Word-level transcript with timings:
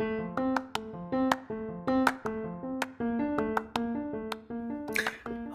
Hi, 0.00 0.06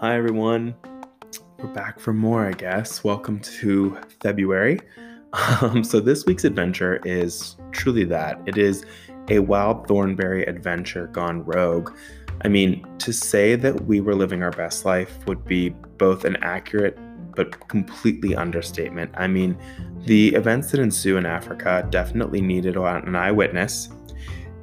everyone. 0.02 0.74
We're 1.56 1.72
back 1.72 1.98
for 1.98 2.12
more, 2.12 2.44
I 2.44 2.52
guess. 2.52 3.02
Welcome 3.02 3.40
to 3.40 3.96
February. 4.20 4.80
Um, 5.62 5.82
so, 5.82 5.98
this 5.98 6.26
week's 6.26 6.44
adventure 6.44 7.00
is 7.06 7.56
truly 7.72 8.04
that 8.04 8.38
it 8.44 8.58
is 8.58 8.84
a 9.30 9.38
wild 9.38 9.88
Thornberry 9.88 10.44
adventure 10.44 11.06
gone 11.06 11.42
rogue. 11.46 11.96
I 12.42 12.48
mean, 12.48 12.86
to 12.98 13.14
say 13.14 13.56
that 13.56 13.86
we 13.86 14.02
were 14.02 14.14
living 14.14 14.42
our 14.42 14.52
best 14.52 14.84
life 14.84 15.26
would 15.26 15.46
be 15.46 15.70
both 15.70 16.26
an 16.26 16.36
accurate 16.42 16.98
but 17.34 17.66
completely 17.68 18.36
understatement. 18.36 19.10
I 19.16 19.26
mean, 19.26 19.56
the 20.00 20.34
events 20.34 20.70
that 20.72 20.80
ensue 20.80 21.16
in 21.16 21.24
Africa 21.24 21.86
definitely 21.88 22.42
needed 22.42 22.76
an 22.76 23.16
eyewitness. 23.16 23.88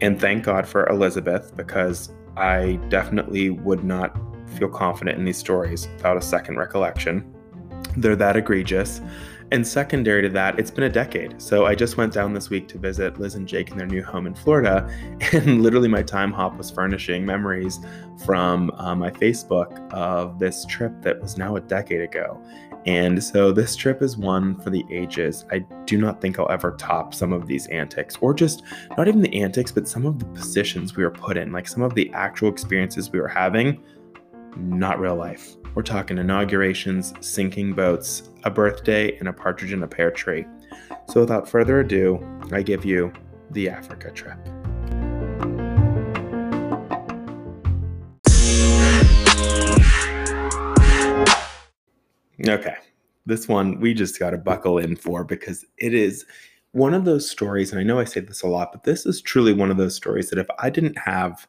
And 0.01 0.19
thank 0.19 0.43
God 0.43 0.67
for 0.67 0.87
Elizabeth 0.87 1.55
because 1.55 2.11
I 2.35 2.79
definitely 2.89 3.51
would 3.51 3.83
not 3.83 4.17
feel 4.57 4.69
confident 4.69 5.17
in 5.17 5.25
these 5.25 5.37
stories 5.37 5.87
without 5.95 6.17
a 6.17 6.21
second 6.21 6.57
recollection. 6.57 7.31
They're 7.95 8.15
that 8.15 8.35
egregious. 8.35 9.01
And 9.53 9.67
secondary 9.67 10.21
to 10.21 10.29
that, 10.29 10.57
it's 10.57 10.71
been 10.71 10.85
a 10.85 10.89
decade. 10.89 11.41
So 11.41 11.65
I 11.65 11.75
just 11.75 11.97
went 11.97 12.13
down 12.13 12.33
this 12.33 12.49
week 12.49 12.69
to 12.69 12.77
visit 12.77 13.19
Liz 13.19 13.35
and 13.35 13.45
Jake 13.45 13.69
in 13.69 13.77
their 13.77 13.85
new 13.85 14.01
home 14.01 14.25
in 14.25 14.33
Florida. 14.33 14.89
And 15.33 15.61
literally, 15.61 15.89
my 15.89 16.03
time 16.03 16.31
hop 16.31 16.57
was 16.57 16.71
furnishing 16.71 17.25
memories 17.25 17.79
from 18.25 18.71
uh, 18.77 18.95
my 18.95 19.11
Facebook 19.11 19.91
of 19.91 20.39
this 20.39 20.65
trip 20.65 20.93
that 21.01 21.21
was 21.21 21.37
now 21.37 21.57
a 21.57 21.61
decade 21.61 22.01
ago. 22.01 22.41
And 22.85 23.23
so 23.23 23.51
this 23.51 23.75
trip 23.75 24.01
is 24.01 24.17
one 24.17 24.59
for 24.59 24.69
the 24.69 24.85
ages. 24.89 25.45
I 25.51 25.59
do 25.85 25.97
not 25.97 26.19
think 26.19 26.39
I'll 26.39 26.49
ever 26.49 26.75
top 26.77 27.13
some 27.13 27.31
of 27.31 27.47
these 27.47 27.67
antics, 27.67 28.17
or 28.21 28.33
just 28.33 28.63
not 28.97 29.07
even 29.07 29.21
the 29.21 29.41
antics, 29.41 29.71
but 29.71 29.87
some 29.87 30.05
of 30.05 30.19
the 30.19 30.25
positions 30.25 30.95
we 30.95 31.03
were 31.03 31.11
put 31.11 31.37
in, 31.37 31.51
like 31.51 31.67
some 31.67 31.83
of 31.83 31.93
the 31.93 32.11
actual 32.13 32.49
experiences 32.49 33.11
we 33.11 33.19
were 33.19 33.27
having 33.27 33.83
not 34.57 34.99
real 34.99 35.15
life. 35.15 35.55
We're 35.75 35.83
talking 35.83 36.17
inaugurations, 36.17 37.13
sinking 37.21 37.73
boats, 37.73 38.29
a 38.43 38.49
birthday, 38.49 39.17
and 39.19 39.29
a 39.29 39.33
partridge 39.33 39.71
in 39.71 39.83
a 39.83 39.87
pear 39.87 40.11
tree. 40.11 40.45
So 41.07 41.21
without 41.21 41.47
further 41.47 41.79
ado, 41.79 42.19
I 42.51 42.61
give 42.61 42.83
you 42.83 43.13
the 43.51 43.69
Africa 43.69 44.11
trip. 44.11 44.37
Okay, 52.47 52.75
this 53.25 53.47
one 53.47 53.79
we 53.79 53.93
just 53.93 54.19
got 54.19 54.31
to 54.31 54.37
buckle 54.37 54.77
in 54.77 54.95
for 54.95 55.23
because 55.23 55.65
it 55.77 55.93
is 55.93 56.25
one 56.71 56.93
of 56.93 57.05
those 57.05 57.29
stories, 57.29 57.71
and 57.71 57.79
I 57.79 57.83
know 57.83 57.99
I 57.99 58.05
say 58.05 58.21
this 58.21 58.41
a 58.41 58.47
lot, 58.47 58.71
but 58.71 58.83
this 58.83 59.05
is 59.05 59.21
truly 59.21 59.53
one 59.53 59.71
of 59.71 59.77
those 59.77 59.95
stories 59.95 60.29
that 60.29 60.39
if 60.39 60.47
I 60.59 60.69
didn't 60.69 60.97
have 60.97 61.47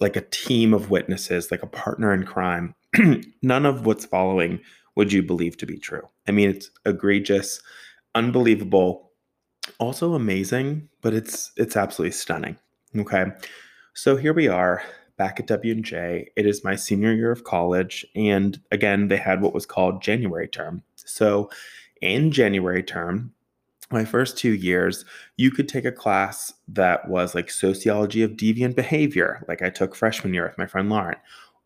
like 0.00 0.16
a 0.16 0.22
team 0.22 0.74
of 0.74 0.90
witnesses, 0.90 1.50
like 1.50 1.62
a 1.62 1.68
partner 1.68 2.12
in 2.12 2.24
crime, 2.24 2.74
none 3.42 3.64
of 3.64 3.86
what's 3.86 4.04
following 4.04 4.60
would 4.96 5.12
you 5.12 5.22
believe 5.22 5.56
to 5.58 5.66
be 5.66 5.78
true. 5.78 6.02
I 6.28 6.32
mean, 6.32 6.50
it's 6.50 6.70
egregious, 6.84 7.62
unbelievable, 8.14 9.12
also 9.78 10.14
amazing, 10.14 10.88
but 11.00 11.14
it's 11.14 11.52
it's 11.56 11.76
absolutely 11.76 12.12
stunning. 12.12 12.56
Okay. 12.96 13.26
So 13.94 14.16
here 14.16 14.32
we 14.32 14.48
are 14.48 14.82
back 15.16 15.40
at 15.40 15.46
W&J. 15.46 16.30
It 16.36 16.46
is 16.46 16.64
my 16.64 16.76
senior 16.76 17.12
year 17.12 17.30
of 17.30 17.44
college 17.44 18.06
and 18.14 18.60
again, 18.70 19.08
they 19.08 19.16
had 19.16 19.40
what 19.40 19.54
was 19.54 19.66
called 19.66 20.02
January 20.02 20.48
term. 20.48 20.82
So 20.96 21.50
in 22.00 22.30
January 22.32 22.82
term, 22.82 23.32
my 23.92 24.04
first 24.04 24.38
two 24.38 24.54
years, 24.54 25.04
you 25.36 25.50
could 25.50 25.68
take 25.68 25.84
a 25.84 25.92
class 25.92 26.54
that 26.68 27.08
was 27.08 27.34
like 27.34 27.50
sociology 27.50 28.22
of 28.22 28.32
deviant 28.32 28.74
behavior, 28.74 29.44
like 29.48 29.62
I 29.62 29.70
took 29.70 29.94
freshman 29.94 30.34
year 30.34 30.46
with 30.46 30.58
my 30.58 30.66
friend 30.66 30.88
Lauren, 30.88 31.16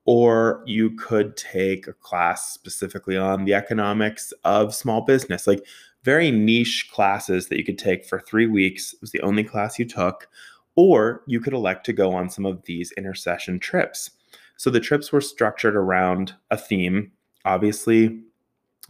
or 0.04 0.62
you 0.66 0.90
could 0.96 1.36
take 1.36 1.86
a 1.86 1.92
class 1.92 2.52
specifically 2.52 3.16
on 3.16 3.44
the 3.44 3.54
economics 3.54 4.32
of 4.44 4.74
small 4.74 5.02
business, 5.02 5.46
like 5.46 5.64
very 6.02 6.30
niche 6.30 6.88
classes 6.92 7.48
that 7.48 7.58
you 7.58 7.64
could 7.64 7.78
take 7.78 8.04
for 8.04 8.20
three 8.20 8.46
weeks. 8.46 8.92
It 8.92 9.00
was 9.00 9.10
the 9.10 9.22
only 9.22 9.44
class 9.44 9.78
you 9.78 9.84
took, 9.84 10.28
or 10.76 11.22
you 11.26 11.40
could 11.40 11.52
elect 11.52 11.84
to 11.86 11.92
go 11.92 12.12
on 12.12 12.30
some 12.30 12.46
of 12.46 12.62
these 12.64 12.92
intercession 12.92 13.58
trips. 13.58 14.10
So 14.56 14.70
the 14.70 14.80
trips 14.80 15.12
were 15.12 15.20
structured 15.20 15.74
around 15.74 16.34
a 16.50 16.56
theme. 16.56 17.12
Obviously, 17.44 18.20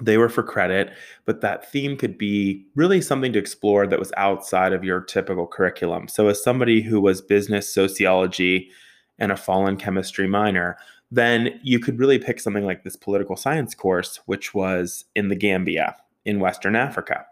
they 0.00 0.18
were 0.18 0.28
for 0.28 0.42
credit, 0.42 0.92
but 1.24 1.40
that 1.40 1.70
theme 1.70 1.96
could 1.96 2.18
be 2.18 2.66
really 2.74 3.00
something 3.00 3.32
to 3.32 3.38
explore 3.38 3.86
that 3.86 3.98
was 3.98 4.12
outside 4.16 4.72
of 4.72 4.84
your 4.84 5.00
typical 5.00 5.46
curriculum. 5.46 6.08
So, 6.08 6.28
as 6.28 6.42
somebody 6.42 6.82
who 6.82 7.00
was 7.00 7.22
business 7.22 7.68
sociology 7.68 8.70
and 9.18 9.32
a 9.32 9.36
fallen 9.36 9.76
chemistry 9.76 10.28
minor, 10.28 10.76
then 11.10 11.58
you 11.62 11.78
could 11.78 11.98
really 11.98 12.18
pick 12.18 12.40
something 12.40 12.64
like 12.64 12.84
this 12.84 12.96
political 12.96 13.36
science 13.36 13.74
course, 13.74 14.20
which 14.26 14.52
was 14.52 15.04
in 15.14 15.28
the 15.28 15.36
Gambia 15.36 15.96
in 16.24 16.40
Western 16.40 16.76
Africa. 16.76 17.24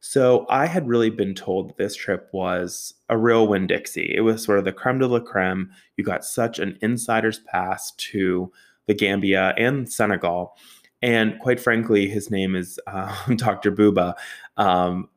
So, 0.00 0.46
I 0.48 0.66
had 0.66 0.88
really 0.88 1.10
been 1.10 1.34
told 1.34 1.70
that 1.70 1.76
this 1.76 1.96
trip 1.96 2.28
was 2.32 2.94
a 3.08 3.18
real 3.18 3.48
Win 3.48 3.66
Dixie. 3.66 4.14
It 4.14 4.20
was 4.20 4.44
sort 4.44 4.58
of 4.58 4.64
the 4.64 4.72
creme 4.72 4.98
de 4.98 5.06
la 5.06 5.20
creme. 5.20 5.70
You 5.96 6.04
got 6.04 6.24
such 6.24 6.58
an 6.58 6.78
insider's 6.80 7.40
pass 7.40 7.92
to 7.92 8.52
the 8.86 8.94
Gambia 8.94 9.54
and 9.56 9.90
Senegal 9.90 10.54
and 11.02 11.38
quite 11.38 11.60
frankly, 11.60 12.08
his 12.08 12.30
name 12.30 12.54
is 12.56 12.78
uh, 12.86 13.14
Dr. 13.36 13.72
Buba. 13.72 14.14
Um, 14.56 15.08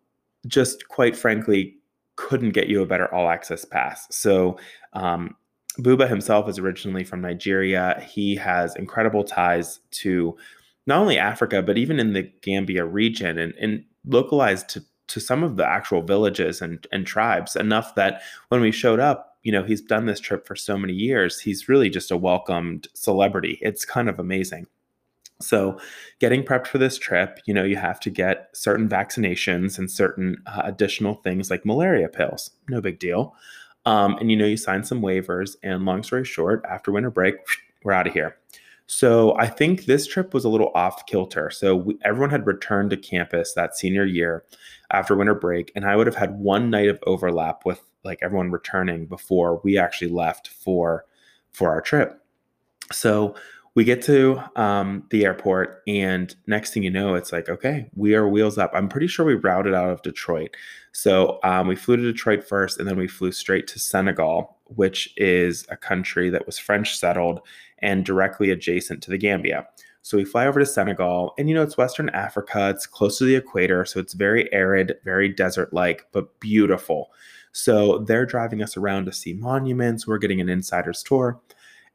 just 0.48 0.88
quite 0.88 1.16
frankly, 1.16 1.78
couldn't 2.16 2.52
get 2.52 2.68
you 2.68 2.82
a 2.82 2.86
better 2.86 3.14
all 3.14 3.30
access 3.30 3.66
pass. 3.66 4.08
So, 4.16 4.58
um, 4.94 5.36
Buba 5.80 6.10
himself 6.10 6.50
is 6.50 6.60
originally 6.60 7.06
from 7.06 7.22
Nigeria. 7.22 8.06
He 8.06 8.36
has 8.36 8.76
incredible 8.76 9.24
ties 9.24 9.80
to 9.92 10.38
not 10.86 11.00
only 11.00 11.18
Africa, 11.18 11.62
but 11.62 11.78
even 11.78 11.98
in 11.98 12.12
the 12.12 12.24
Gambia 12.42 12.84
region 12.84 13.38
and, 13.38 13.54
and 13.56 13.86
localized 14.06 14.70
to, 14.70 14.84
to 15.08 15.20
some 15.20 15.44
of 15.44 15.58
the 15.58 15.68
actual 15.68 16.02
villages 16.02 16.62
and, 16.62 16.86
and 16.92 17.06
tribes, 17.06 17.56
enough 17.56 17.96
that 17.96 18.22
when 18.50 18.62
we 18.62 18.72
showed 18.72 19.00
up, 19.00 19.38
you 19.44 19.52
know, 19.52 19.64
he's 19.64 19.82
done 19.82 20.06
this 20.06 20.20
trip 20.20 20.46
for 20.46 20.56
so 20.56 20.78
many 20.78 20.94
years. 20.94 21.40
He's 21.40 21.68
really 21.68 21.90
just 21.90 22.12
a 22.12 22.18
welcomed 22.18 22.88
celebrity. 22.94 23.58
It's 23.62 23.86
kind 23.86 24.08
of 24.08 24.20
amazing. 24.20 24.68
So, 25.40 25.80
getting 26.20 26.44
prepped 26.44 26.68
for 26.68 26.78
this 26.78 27.00
trip, 27.00 27.40
you 27.46 27.54
know, 27.54 27.64
you 27.64 27.76
have 27.76 28.00
to 28.02 28.12
get 28.12 28.50
certain 28.54 28.88
vaccinations 28.88 29.80
and 29.80 29.90
certain 29.90 30.38
uh, 30.46 30.62
additional 30.66 31.16
things 31.16 31.50
like 31.50 31.66
malaria 31.66 32.10
pills. 32.10 32.52
No 32.70 32.80
big 32.80 33.00
deal. 33.00 33.36
Um, 33.86 34.18
and, 34.20 34.30
you 34.30 34.38
know, 34.38 34.46
you 34.46 34.58
sign 34.58 34.84
some 34.84 35.02
waivers. 35.02 35.56
And 35.64 35.84
long 35.84 36.04
story 36.04 36.26
short, 36.26 36.64
after 36.70 36.92
winter 36.92 37.10
break, 37.10 37.36
we're 37.84 37.94
out 37.94 38.06
of 38.06 38.14
here. 38.14 38.38
So, 38.94 39.38
I 39.38 39.48
think 39.48 39.86
this 39.86 40.06
trip 40.06 40.34
was 40.34 40.44
a 40.44 40.50
little 40.50 40.70
off 40.76 41.06
kilter. 41.06 41.50
So, 41.50 41.78
we, 41.78 41.98
everyone 42.04 42.30
had 42.30 42.46
returned 42.46 42.90
to 42.90 42.98
campus 42.98 43.54
that 43.54 43.78
senior 43.78 44.04
year 44.04 44.44
after 44.92 45.16
winter 45.16 45.34
break. 45.34 45.72
And 45.78 45.86
I 45.86 45.96
would 45.96 46.08
have 46.08 46.16
had 46.18 46.38
one 46.38 46.70
night 46.70 46.90
of 46.90 47.00
overlap 47.08 47.66
with 47.66 47.80
like 48.04 48.20
everyone 48.22 48.52
returning 48.52 49.06
before 49.06 49.62
we 49.64 49.78
actually 49.78 50.12
left 50.12 50.50
for 50.50 51.06
for 51.54 51.70
our 51.70 51.80
trip. 51.80 52.22
So, 52.92 53.34
we 53.74 53.84
get 53.84 54.02
to 54.02 54.42
um, 54.56 55.04
the 55.12 55.26
airport 55.26 55.82
and 55.88 56.36
next 56.46 56.74
thing 56.74 56.84
you 56.84 56.92
know 56.92 57.16
it's 57.16 57.32
like 57.32 57.48
okay 57.50 57.90
we 57.96 58.16
are 58.16 58.28
wheels 58.28 58.58
up. 58.58 58.72
I'm 58.74 58.90
pretty 58.90 59.08
sure 59.08 59.26
we 59.26 59.36
routed 59.36 59.74
out 59.74 59.90
of 59.90 60.02
detroit. 60.02 60.56
So 60.92 61.40
um, 61.44 61.68
we 61.68 61.76
flew 61.76 61.96
to 61.98 62.04
detroit 62.04 62.44
first 62.44 62.80
and 62.80 62.88
then 62.88 62.98
we 62.98 63.08
flew 63.08 63.32
straight 63.32 63.68
to 63.68 63.80
senegal 63.80 64.58
which 64.76 65.14
is 65.18 65.66
a 65.70 65.76
country 65.76 66.30
that 66.30 66.46
was 66.46 66.58
french 66.58 66.98
settled 66.98 67.42
and 67.80 68.06
directly 68.06 68.52
adjacent 68.52 69.04
to 69.04 69.12
the 69.12 69.18
gambia. 69.18 69.68
So 70.02 70.18
we 70.18 70.26
fly 70.26 70.48
over 70.48 70.60
to 70.60 70.66
senegal 70.66 71.34
and 71.38 71.48
you 71.48 71.56
know 71.56 71.64
it's 71.64 71.78
western 71.78 72.10
africa. 72.10 72.70
It's 72.70 72.88
close 72.88 73.18
to 73.20 73.26
the 73.26 73.36
equator 73.36 73.86
so 73.86 74.00
it's 74.00 74.14
very 74.14 74.52
arid 74.54 74.98
very 75.06 75.30
desert 75.30 75.74
like 75.74 76.08
but 76.12 76.40
beautiful. 76.40 77.12
So 77.54 78.00
they're 78.00 78.26
driving 78.26 78.62
us 78.64 78.78
around 78.78 79.06
to 79.06 79.12
see 79.12 79.34
monuments. 79.34 80.08
We're 80.08 80.18
getting 80.18 80.40
an 80.40 80.50
insider's 80.50 81.04
tour 81.04 81.40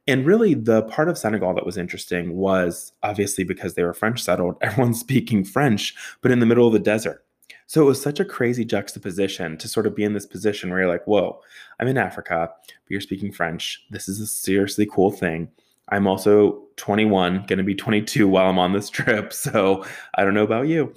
and 0.07 0.25
really, 0.25 0.53
the 0.53 0.83
part 0.83 1.09
of 1.09 1.17
Senegal 1.17 1.53
that 1.55 1.65
was 1.65 1.77
interesting 1.77 2.35
was 2.35 2.93
obviously 3.03 3.43
because 3.43 3.73
they 3.73 3.83
were 3.83 3.93
French 3.93 4.23
settled, 4.23 4.57
everyone's 4.61 4.99
speaking 4.99 5.43
French, 5.43 5.93
but 6.21 6.31
in 6.31 6.39
the 6.39 6.45
middle 6.45 6.67
of 6.67 6.73
the 6.73 6.79
desert. 6.79 7.23
So 7.69 7.81
it 7.81 7.85
was 7.85 8.01
such 8.01 8.21
a 8.21 8.25
crazy 8.25 8.63
juxtaposition 8.63 9.57
to 9.57 9.67
sort 9.67 9.87
of 9.87 9.95
be 9.95 10.05
in 10.05 10.13
this 10.13 10.25
position 10.25 10.69
where 10.69 10.79
you're 10.79 10.87
like, 10.87 11.05
whoa, 11.05 11.41
I'm 11.79 11.87
in 11.89 11.97
Africa, 11.97 12.49
but 12.67 12.89
you're 12.89 13.01
speaking 13.01 13.31
French. 13.31 13.85
This 13.89 14.07
is 14.07 14.21
a 14.21 14.27
seriously 14.27 14.85
cool 14.85 15.11
thing. 15.11 15.49
I'm 15.89 16.07
also 16.07 16.63
21, 16.77 17.45
going 17.45 17.57
to 17.57 17.63
be 17.63 17.75
22 17.75 18.27
while 18.27 18.49
I'm 18.49 18.59
on 18.59 18.73
this 18.73 18.89
trip. 18.89 19.33
So 19.33 19.85
I 20.15 20.23
don't 20.23 20.33
know 20.33 20.43
about 20.43 20.67
you. 20.67 20.93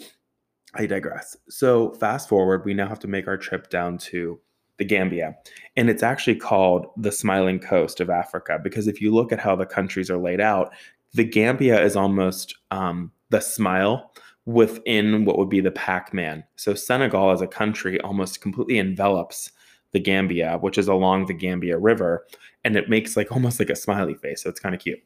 I 0.75 0.87
digress. 0.87 1.37
So 1.49 1.93
fast 1.95 2.29
forward, 2.29 2.65
we 2.65 2.75
now 2.75 2.87
have 2.87 3.01
to 3.01 3.09
make 3.09 3.27
our 3.27 3.37
trip 3.37 3.69
down 3.71 3.99
to 3.99 4.39
the 4.81 4.85
Gambia. 4.87 5.37
And 5.77 5.91
it's 5.91 6.03
actually 6.03 6.37
called 6.37 6.87
the 6.97 7.13
Smiling 7.13 7.61
Coast 7.61 8.01
of 8.01 8.09
Africa 8.09 8.59
because 8.65 8.89
if 8.89 9.01
you 9.01 9.15
look 9.15 9.31
at 9.31 9.39
how 9.39 9.55
the 9.55 9.67
countries 9.67 10.11
are 10.11 10.17
laid 10.17 10.41
out, 10.41 10.73
the 11.13 11.23
Gambia 11.23 11.85
is 11.85 11.97
almost 11.97 12.57
um, 12.71 13.13
the 13.29 13.41
smile 13.41 14.11
within 14.47 15.27
what 15.27 15.37
would 15.37 15.51
be 15.51 15.61
the 15.61 15.71
Pac 15.71 16.15
Man. 16.15 16.43
So 16.57 16.73
Senegal 16.75 17.31
as 17.31 17.43
a 17.43 17.47
country 17.47 18.01
almost 18.01 18.41
completely 18.41 18.79
envelops 18.79 19.53
the 19.93 20.01
Gambia, 20.01 20.57
which 20.63 20.79
is 20.79 20.89
along 20.89 21.27
the 21.27 21.35
Gambia 21.35 21.77
River, 21.77 22.27
and 22.65 22.75
it 22.75 22.89
makes 22.89 23.19
like 23.19 23.31
almost 23.31 23.59
like 23.59 23.69
a 23.71 23.77
smiley 23.77 24.15
face. 24.15 24.43
So 24.43 24.49
it's 24.49 24.61
kind 24.61 24.75
of 24.75 24.81
cute. 24.81 25.01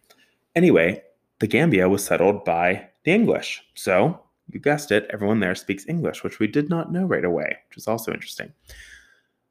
Anyway, 0.54 1.02
the 1.40 1.48
Gambia 1.48 1.88
was 1.88 2.04
settled 2.04 2.44
by 2.44 2.90
the 3.04 3.10
English. 3.10 3.64
So 3.74 4.20
you 4.52 4.60
guessed 4.60 4.92
it, 4.92 5.10
everyone 5.12 5.40
there 5.40 5.56
speaks 5.56 5.88
English, 5.88 6.22
which 6.22 6.38
we 6.38 6.46
did 6.46 6.70
not 6.70 6.92
know 6.92 7.06
right 7.06 7.24
away, 7.24 7.56
which 7.68 7.78
is 7.78 7.88
also 7.88 8.12
interesting. 8.12 8.52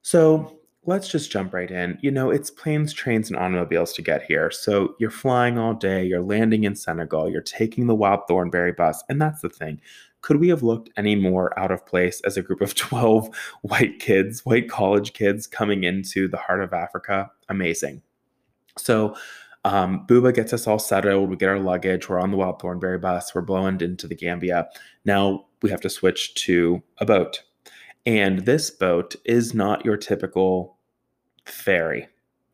So 0.03 0.59
let's 0.85 1.07
just 1.07 1.31
jump 1.31 1.53
right 1.53 1.71
in. 1.71 1.97
You 2.01 2.11
know, 2.11 2.29
it's 2.29 2.51
planes, 2.51 2.93
trains, 2.93 3.29
and 3.29 3.39
automobiles 3.39 3.93
to 3.93 4.01
get 4.01 4.23
here. 4.23 4.51
So 4.51 4.95
you're 4.99 5.09
flying 5.09 5.57
all 5.57 5.73
day, 5.73 6.05
you're 6.05 6.21
landing 6.21 6.65
in 6.65 6.75
Senegal, 6.75 7.29
you're 7.29 7.41
taking 7.41 7.87
the 7.87 7.95
Wild 7.95 8.21
Thornberry 8.27 8.73
bus. 8.73 9.03
And 9.09 9.21
that's 9.21 9.41
the 9.41 9.49
thing. 9.49 9.81
Could 10.21 10.37
we 10.37 10.49
have 10.49 10.63
looked 10.63 10.89
any 10.95 11.15
more 11.15 11.57
out 11.59 11.71
of 11.71 11.85
place 11.85 12.21
as 12.21 12.37
a 12.37 12.41
group 12.41 12.61
of 12.61 12.75
12 12.75 13.29
white 13.61 13.99
kids, 13.99 14.45
white 14.45 14.69
college 14.69 15.13
kids 15.13 15.47
coming 15.47 15.83
into 15.83 16.27
the 16.27 16.37
heart 16.37 16.61
of 16.61 16.73
Africa? 16.73 17.31
Amazing. 17.49 18.01
So, 18.77 19.15
um, 19.65 20.05
Booba 20.07 20.33
gets 20.35 20.51
us 20.51 20.67
all 20.67 20.79
settled. 20.79 21.29
We 21.29 21.37
get 21.37 21.47
our 21.47 21.59
luggage. 21.59 22.09
We're 22.09 22.19
on 22.19 22.31
the 22.31 22.37
Wild 22.37 22.59
Thornberry 22.59 22.97
bus. 22.97 23.33
We're 23.33 23.41
blowing 23.41 23.79
into 23.79 24.07
the 24.07 24.15
Gambia. 24.15 24.67
Now 25.05 25.45
we 25.61 25.69
have 25.69 25.79
to 25.81 25.89
switch 25.89 26.33
to 26.45 26.83
a 26.97 27.05
boat. 27.05 27.43
And 28.05 28.39
this 28.39 28.69
boat 28.69 29.15
is 29.25 29.53
not 29.53 29.85
your 29.85 29.97
typical 29.97 30.77
ferry. 31.45 32.07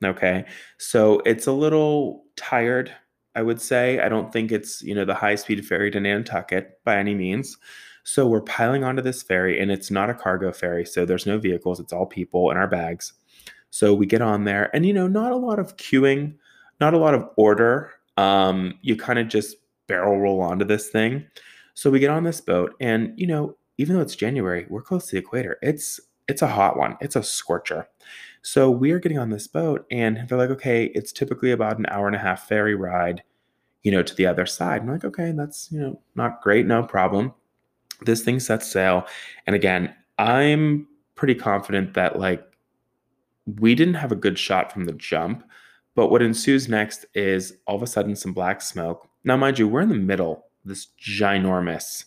Okay. 0.04 0.46
So 0.78 1.20
it's 1.26 1.48
a 1.48 1.52
little 1.52 2.24
tired, 2.36 2.92
I 3.36 3.42
would 3.42 3.60
say. 3.60 4.00
I 4.00 4.10
don't 4.10 4.32
think 4.32 4.52
it's, 4.52 4.82
you 4.82 4.96
know, 4.96 5.06
the 5.06 5.16
high 5.16 5.36
speed 5.36 5.66
ferry 5.66 5.92
to 5.92 6.00
Nantucket 6.00 6.80
by 6.86 6.98
any 6.98 7.16
means. 7.16 7.58
So 8.04 8.28
we're 8.28 8.42
piling 8.42 8.84
onto 8.84 9.02
this 9.02 9.22
ferry 9.22 9.60
and 9.60 9.70
it's 9.72 9.92
not 9.92 10.10
a 10.10 10.14
cargo 10.14 10.52
ferry. 10.52 10.86
So 10.86 11.06
there's 11.06 11.26
no 11.26 11.38
vehicles, 11.38 11.80
it's 11.80 11.94
all 11.94 12.06
people 12.06 12.50
in 12.50 12.58
our 12.58 12.68
bags. 12.68 13.14
So 13.72 13.94
we 13.94 14.06
get 14.06 14.22
on 14.22 14.46
there 14.46 14.74
and, 14.76 14.86
you 14.86 14.94
know, 14.94 15.08
not 15.08 15.32
a 15.32 15.38
lot 15.38 15.60
of 15.60 15.78
queuing, 15.78 16.36
not 16.80 16.94
a 16.94 16.98
lot 16.98 17.14
of 17.14 17.30
order. 17.36 17.92
Um, 18.18 18.80
you 18.82 18.96
kind 18.96 19.20
of 19.20 19.28
just 19.28 19.58
barrel 19.88 20.20
roll 20.20 20.42
onto 20.42 20.66
this 20.66 20.90
thing. 20.90 21.26
So 21.76 21.90
we 21.90 22.00
get 22.00 22.10
on 22.10 22.24
this 22.24 22.42
boat 22.42 22.74
and, 22.80 23.14
you 23.16 23.28
know, 23.28 23.56
even 23.80 23.96
though 23.96 24.02
it's 24.02 24.16
January, 24.16 24.66
we're 24.70 24.82
close 24.82 25.08
to 25.08 25.16
the 25.16 25.20
equator. 25.20 25.58
It's 25.62 26.02
it's 26.28 26.42
a 26.42 26.48
hot 26.48 26.78
one. 26.78 26.98
It's 27.00 27.16
a 27.16 27.24
scorcher. 27.24 27.88
So 28.42 28.70
we 28.70 28.92
are 28.92 29.00
getting 29.00 29.18
on 29.18 29.30
this 29.30 29.48
boat, 29.48 29.86
and 29.90 30.28
they're 30.28 30.38
like, 30.38 30.52
okay, 30.52 30.92
it's 30.94 31.14
typically 31.14 31.52
about 31.52 31.80
an 31.80 31.86
hour 31.90 32.06
and 32.06 32.16
a 32.16 32.20
half 32.20 32.48
ferry 32.48 32.76
ride, 32.76 33.24
you 33.84 33.92
know, 33.92 34.04
to 34.04 34.14
the 34.14 34.26
other 34.26 34.46
side. 34.46 34.82
I'm 34.82 34.90
like, 34.90 35.06
okay, 35.06 35.32
that's 35.32 35.72
you 35.72 35.80
know 35.80 36.02
not 36.16 36.42
great, 36.42 36.66
no 36.68 36.84
problem. 36.84 37.34
This 38.02 38.22
thing 38.22 38.42
sets 38.42 38.70
sail, 38.70 39.08
and 39.48 39.56
again, 39.56 39.96
I'm 40.18 40.86
pretty 41.16 41.36
confident 41.36 41.94
that 41.94 42.20
like 42.20 42.46
we 43.60 43.76
didn't 43.76 43.96
have 43.96 44.12
a 44.12 44.16
good 44.16 44.38
shot 44.38 44.74
from 44.74 44.86
the 44.86 44.94
jump. 44.94 45.44
But 45.96 46.12
what 46.12 46.22
ensues 46.22 46.70
next 46.70 47.06
is 47.14 47.54
all 47.66 47.78
of 47.78 47.84
a 47.84 47.88
sudden 47.88 48.16
some 48.16 48.34
black 48.34 48.62
smoke. 48.62 49.10
Now, 49.24 49.38
mind 49.38 49.58
you, 49.58 49.68
we're 49.68 49.82
in 49.82 49.90
the 49.90 49.96
middle, 49.96 50.46
this 50.64 50.88
ginormous 51.02 52.06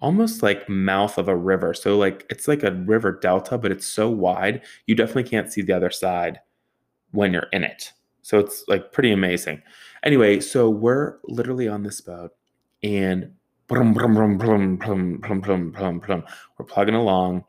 almost 0.00 0.42
like 0.42 0.68
mouth 0.68 1.18
of 1.18 1.28
a 1.28 1.36
river. 1.36 1.74
So 1.74 1.96
like 1.96 2.24
it's 2.30 2.48
like 2.48 2.62
a 2.62 2.72
river 2.72 3.12
delta, 3.12 3.58
but 3.58 3.72
it's 3.72 3.86
so 3.86 4.08
wide 4.08 4.62
you 4.86 4.94
definitely 4.94 5.24
can't 5.24 5.52
see 5.52 5.62
the 5.62 5.72
other 5.72 5.90
side 5.90 6.40
when 7.10 7.32
you're 7.32 7.48
in 7.52 7.64
it. 7.64 7.92
So 8.22 8.38
it's 8.38 8.64
like 8.68 8.92
pretty 8.92 9.10
amazing. 9.12 9.62
Anyway, 10.02 10.40
so 10.40 10.68
we're 10.70 11.18
literally 11.24 11.66
on 11.66 11.82
this 11.82 12.00
boat 12.00 12.32
and 12.82 13.32
we're 13.70 13.82
plugging 16.66 16.94
along. 16.94 17.44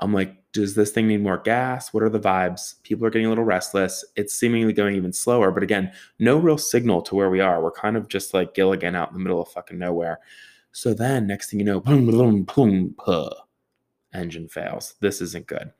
I'm 0.00 0.14
like, 0.14 0.36
does 0.52 0.74
this 0.74 0.90
thing 0.90 1.06
need 1.06 1.22
more 1.22 1.38
gas? 1.38 1.92
What 1.92 2.02
are 2.02 2.08
the 2.08 2.18
vibes? 2.18 2.82
People 2.82 3.06
are 3.06 3.10
getting 3.10 3.26
a 3.26 3.28
little 3.28 3.44
restless. 3.44 4.04
It's 4.16 4.34
seemingly 4.34 4.72
going 4.72 4.96
even 4.96 5.12
slower, 5.12 5.52
but 5.52 5.62
again, 5.62 5.92
no 6.18 6.38
real 6.38 6.58
signal 6.58 7.02
to 7.02 7.14
where 7.14 7.30
we 7.30 7.40
are. 7.40 7.62
We're 7.62 7.70
kind 7.70 7.96
of 7.96 8.08
just 8.08 8.34
like 8.34 8.54
Gilligan 8.54 8.96
out 8.96 9.10
in 9.10 9.14
the 9.14 9.20
middle 9.20 9.40
of 9.40 9.48
fucking 9.48 9.78
nowhere. 9.78 10.18
So 10.72 10.94
then, 10.94 11.26
next 11.26 11.50
thing 11.50 11.60
you 11.60 11.66
know, 11.66 11.80
boom, 11.80 12.06
boom, 12.06 12.44
boom, 12.44 12.94
puh, 12.98 13.30
engine 14.14 14.48
fails. 14.48 14.94
This 15.00 15.20
isn't 15.20 15.46
good. 15.46 15.72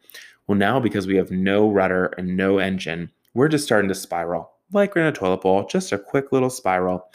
Well, 0.47 0.59
now 0.59 0.81
because 0.81 1.07
we 1.07 1.17
have 1.17 1.31
no 1.31 1.71
rudder 1.71 2.07
and 2.19 2.37
no 2.37 2.59
engine, 2.59 3.11
we're 3.35 3.49
just 3.49 3.65
starting 3.65 3.89
to 3.89 3.95
spiral 3.95 4.51
like 4.73 4.95
we're 4.95 5.03
in 5.03 5.09
a 5.09 5.13
toilet 5.13 5.41
bowl, 5.41 5.67
just 5.67 5.93
a 5.93 5.99
quick 5.99 6.33
little 6.33 6.51
spiral. 6.51 7.11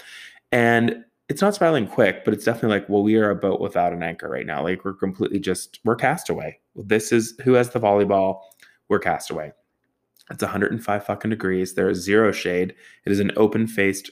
And 0.52 1.04
it's 1.30 1.42
not 1.42 1.56
spiraling 1.56 1.88
quick, 1.88 2.24
but 2.24 2.34
it's 2.34 2.46
definitely 2.46 2.80
like, 2.80 2.90
well, 2.90 3.04
we 3.04 3.16
are 3.16 3.32
a 3.32 3.36
boat 3.36 3.60
without 3.60 3.94
an 3.94 4.04
anchor 4.04 4.30
right 4.30 4.46
now. 4.46 4.64
Like 4.64 4.86
we're 4.86 4.94
completely 4.94 5.40
just, 5.40 5.80
we're 5.84 5.96
castaway. 5.96 6.60
This 6.76 7.12
is 7.12 7.34
who 7.44 7.54
has 7.54 7.72
the 7.72 7.80
volleyball? 7.80 8.42
We're 8.90 9.00
castaway. 9.00 9.52
It's 10.30 10.44
105 10.44 11.06
fucking 11.06 11.30
degrees. 11.30 11.74
There 11.74 11.90
is 11.90 12.04
zero 12.04 12.32
shade. 12.32 12.76
It 13.06 13.12
is 13.12 13.20
an 13.20 13.32
open 13.38 13.68
faced 13.68 14.12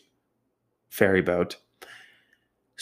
ferry 0.89 1.21
boat. 1.21 1.57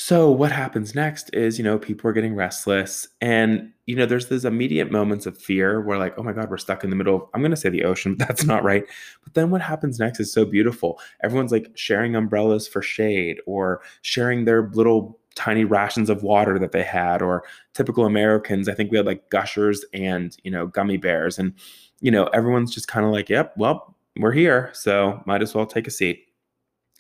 So 0.04 0.32
what 0.32 0.52
happens 0.52 0.96
next 0.96 1.30
is, 1.32 1.60
you 1.60 1.64
know, 1.64 1.78
people 1.78 2.10
are 2.10 2.14
getting 2.14 2.34
restless 2.34 3.08
and 3.22 3.72
you 3.86 3.96
know, 3.96 4.08
there's 4.08 4.30
these 4.30 4.46
immediate 4.46 4.92
moments 4.92 5.28
of 5.28 5.38
fear 5.38 5.80
where 5.80 6.00
like, 6.00 6.18
oh 6.18 6.24
my 6.24 6.34
god, 6.34 6.50
we're 6.50 6.58
stuck 6.58 6.84
in 6.84 6.90
the 6.90 6.96
middle 6.96 7.16
of 7.18 7.22
I'm 7.36 7.42
going 7.42 7.52
to 7.52 7.56
say 7.58 7.70
the 7.70 7.84
ocean, 7.84 8.16
but 8.18 8.28
that's 8.28 8.44
not 8.44 8.64
right. 8.64 8.84
But 9.24 9.36
then 9.36 9.52
what 9.52 9.62
happens 9.62 10.00
next 10.00 10.20
is 10.20 10.34
so 10.34 10.44
beautiful. 10.44 11.00
Everyone's 11.24 11.52
like 11.52 11.72
sharing 11.76 12.16
umbrellas 12.16 12.68
for 12.68 12.82
shade 12.82 13.42
or 13.46 13.84
sharing 14.02 14.46
their 14.46 14.72
little 14.74 15.20
tiny 15.36 15.66
rations 15.66 16.10
of 16.10 16.24
water 16.24 16.58
that 16.58 16.72
they 16.72 16.84
had 16.84 17.22
or 17.22 17.44
typical 17.76 18.06
Americans, 18.06 18.68
I 18.68 18.74
think 18.74 18.90
we 18.90 18.98
had 18.98 19.06
like 19.06 19.30
gushers 19.30 19.86
and, 19.94 20.36
you 20.44 20.50
know, 20.50 20.66
gummy 20.66 20.98
bears 20.98 21.38
and 21.38 21.54
you 22.00 22.10
know, 22.10 22.26
everyone's 22.34 22.74
just 22.74 22.88
kind 22.88 23.06
of 23.06 23.12
like, 23.12 23.30
yep, 23.30 23.54
well, 23.56 23.96
we're 24.18 24.32
here, 24.32 24.72
so 24.74 25.22
might 25.28 25.44
as 25.44 25.54
well 25.54 25.68
take 25.68 25.86
a 25.86 25.92
seat. 25.92 26.26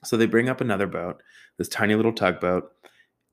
So 0.04 0.18
they 0.18 0.28
bring 0.28 0.50
up 0.50 0.62
another 0.62 0.86
boat, 0.86 1.24
this 1.58 1.68
tiny 1.68 1.96
little 1.96 2.14
tugboat 2.14 2.72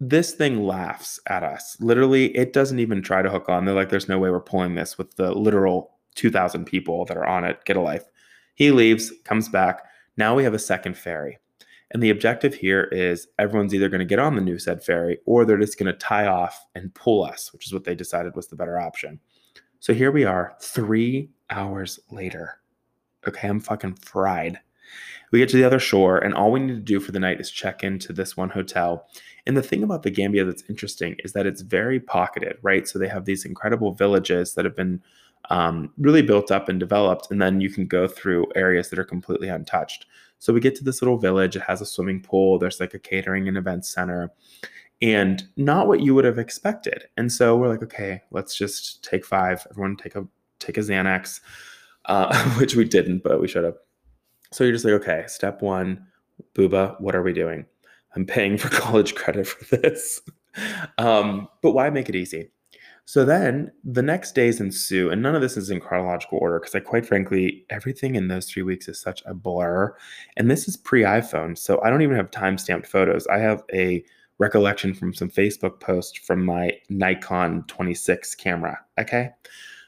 this 0.01 0.33
thing 0.33 0.63
laughs 0.65 1.19
at 1.27 1.43
us. 1.43 1.77
Literally, 1.81 2.37
it 2.37 2.53
doesn't 2.53 2.79
even 2.79 3.03
try 3.03 3.23
to 3.23 3.31
hook 3.31 3.49
on. 3.49 3.65
They're 3.65 3.75
like, 3.75 3.91
there's 3.91 4.09
no 4.09 4.19
way 4.19 4.31
we're 4.31 4.41
pulling 4.41 4.75
this 4.75 4.97
with 4.97 5.17
the 5.17 5.33
literal 5.33 5.93
2,000 6.15 6.65
people 6.65 7.05
that 7.07 7.17
are 7.17 7.27
on 7.27 7.45
it. 7.45 7.65
Get 7.65 7.77
a 7.77 7.81
life. 7.81 8.05
He 8.55 8.71
leaves, 8.71 9.13
comes 9.25 9.49
back. 9.49 9.83
Now 10.17 10.35
we 10.35 10.45
have 10.45 10.55
a 10.55 10.59
second 10.59 10.97
ferry. 10.97 11.39
And 11.91 12.03
the 12.03 12.11
objective 12.11 12.55
here 12.55 12.85
is 12.93 13.29
everyone's 13.39 13.75
either 13.75 13.89
going 13.89 14.01
to 14.01 14.05
get 14.05 14.19
on 14.19 14.35
the 14.35 14.43
new 14.43 14.59
said 14.59 14.85
ferry 14.85 15.19
or 15.25 15.45
they're 15.45 15.59
just 15.59 15.79
going 15.79 15.93
to 15.93 15.99
tie 15.99 16.27
off 16.27 16.67
and 16.75 16.95
pull 16.95 17.25
us, 17.25 17.53
which 17.53 17.67
is 17.67 17.73
what 17.73 17.85
they 17.85 17.95
decided 17.95 18.37
was 18.37 18.49
the 18.49 18.57
better 18.57 18.79
option. 18.79 19.21
So 19.81 19.95
here 19.95 20.11
we 20.11 20.25
are, 20.25 20.57
three 20.61 21.31
hours 21.51 21.99
later. 22.11 22.61
Okay, 23.27 23.49
I'm 23.49 23.61
fucking 23.61 23.95
fried. 23.95 24.59
We 25.31 25.39
get 25.39 25.49
to 25.51 25.57
the 25.57 25.65
other 25.65 25.79
shore, 25.79 26.19
and 26.19 26.35
all 26.35 26.51
we 26.51 26.61
need 26.61 26.75
to 26.75 26.81
do 26.81 27.01
for 27.01 27.13
the 27.13 27.21
night 27.21 27.41
is 27.41 27.51
check 27.51 27.85
into 27.85 28.13
this 28.13 28.37
one 28.37 28.49
hotel. 28.49 29.09
And 29.47 29.57
the 29.57 29.63
thing 29.63 29.83
about 29.83 30.03
the 30.03 30.11
Gambia 30.11 30.45
that's 30.45 30.65
interesting 30.69 31.17
is 31.25 31.33
that 31.33 31.47
it's 31.47 31.61
very 31.61 32.01
pocketed, 32.01 32.57
right? 32.63 32.89
So 32.89 32.99
they 32.99 33.09
have 33.09 33.25
these 33.25 33.45
incredible 33.45 33.93
villages 33.93 34.55
that 34.55 34.65
have 34.65 34.77
been 34.77 35.03
um, 35.51 35.93
really 35.99 36.23
built 36.23 36.51
up 36.51 36.69
and 36.69 36.81
developed, 36.81 37.31
and 37.31 37.41
then 37.41 37.61
you 37.61 37.71
can 37.71 37.87
go 37.87 38.07
through 38.09 38.47
areas 38.55 38.91
that 38.91 38.99
are 38.99 39.05
completely 39.05 39.49
untouched. 39.49 40.07
So 40.39 40.53
we 40.53 40.61
get 40.61 40.75
to 40.77 40.85
this 40.85 41.03
little 41.03 41.19
village. 41.19 41.57
It 41.57 41.63
has 41.63 41.81
a 41.81 41.87
swimming 41.87 42.21
pool. 42.21 42.59
There's 42.59 42.81
like 42.81 42.95
a 42.95 42.99
catering 42.99 43.49
and 43.49 43.57
event 43.57 43.85
center, 43.87 44.31
and 45.01 45.47
not 45.57 45.89
what 45.89 46.01
you 46.01 46.15
would 46.15 46.25
have 46.25 46.39
expected. 46.39 47.05
And 47.17 47.31
so 47.31 47.57
we're 47.57 47.69
like, 47.69 47.83
okay, 47.83 48.23
let's 48.31 48.57
just 48.57 49.03
take 49.05 49.25
five. 49.25 49.67
Everyone 49.71 49.97
take 49.97 50.17
a 50.17 50.27
take 50.59 50.77
a 50.77 50.81
Xanax, 50.81 51.41
uh, 52.07 52.51
which 52.59 52.77
we 52.77 52.85
didn't, 52.85 53.23
but 53.23 53.41
we 53.41 53.49
should 53.49 53.65
have. 53.65 53.77
So 54.53 54.65
you're 54.65 54.73
just 54.73 54.85
like, 54.85 54.95
okay, 54.95 55.25
step 55.27 55.63
one, 55.63 56.07
booba, 56.55 57.01
what 57.01 57.15
are 57.15 57.23
we 57.23 57.33
doing? 57.33 57.67
I'm 58.17 58.25
paying 58.25 58.59
for 58.59 58.69
college 58.77 59.15
credit 59.15 59.47
for 59.47 59.77
this. 59.77 60.21
um, 60.99 61.49
but 61.63 61.73
why 61.73 61.91
make 61.91 62.09
it 62.09 62.17
easy? 62.17 62.51
So 63.05 63.25
then 63.25 63.73
the 63.85 64.03
next 64.03 64.35
days 64.35 64.61
ensue, 64.61 65.09
and 65.11 65.23
none 65.23 65.35
of 65.35 65.41
this 65.41 65.57
is 65.57 65.71
in 65.71 65.81
chronological 65.81 66.39
order 66.43 66.61
because 66.61 66.75
I 66.75 66.81
quite 66.81 67.07
frankly, 67.07 67.65
everything 67.71 68.17
in 68.17 68.29
those 68.29 68.51
three 68.51 68.63
weeks 68.63 68.87
is 68.87 69.01
such 69.01 69.23
a 69.25 69.33
blur. 69.33 69.97
And 70.37 70.51
this 70.51 70.69
is 70.69 70.77
pre 70.77 71.03
iPhone. 71.03 71.57
So 71.57 71.81
I 71.83 71.89
don't 71.89 72.03
even 72.03 72.17
have 72.17 72.31
time 72.31 72.59
stamped 72.59 72.87
photos. 72.87 73.27
I 73.29 73.39
have 73.39 73.63
a 73.73 74.05
recollection 74.37 74.93
from 74.93 75.15
some 75.15 75.31
Facebook 75.31 75.81
post 75.81 76.19
from 76.19 76.45
my 76.45 76.73
Nikon 76.91 77.65
26 77.67 78.35
camera. 78.35 78.79
Okay. 78.99 79.31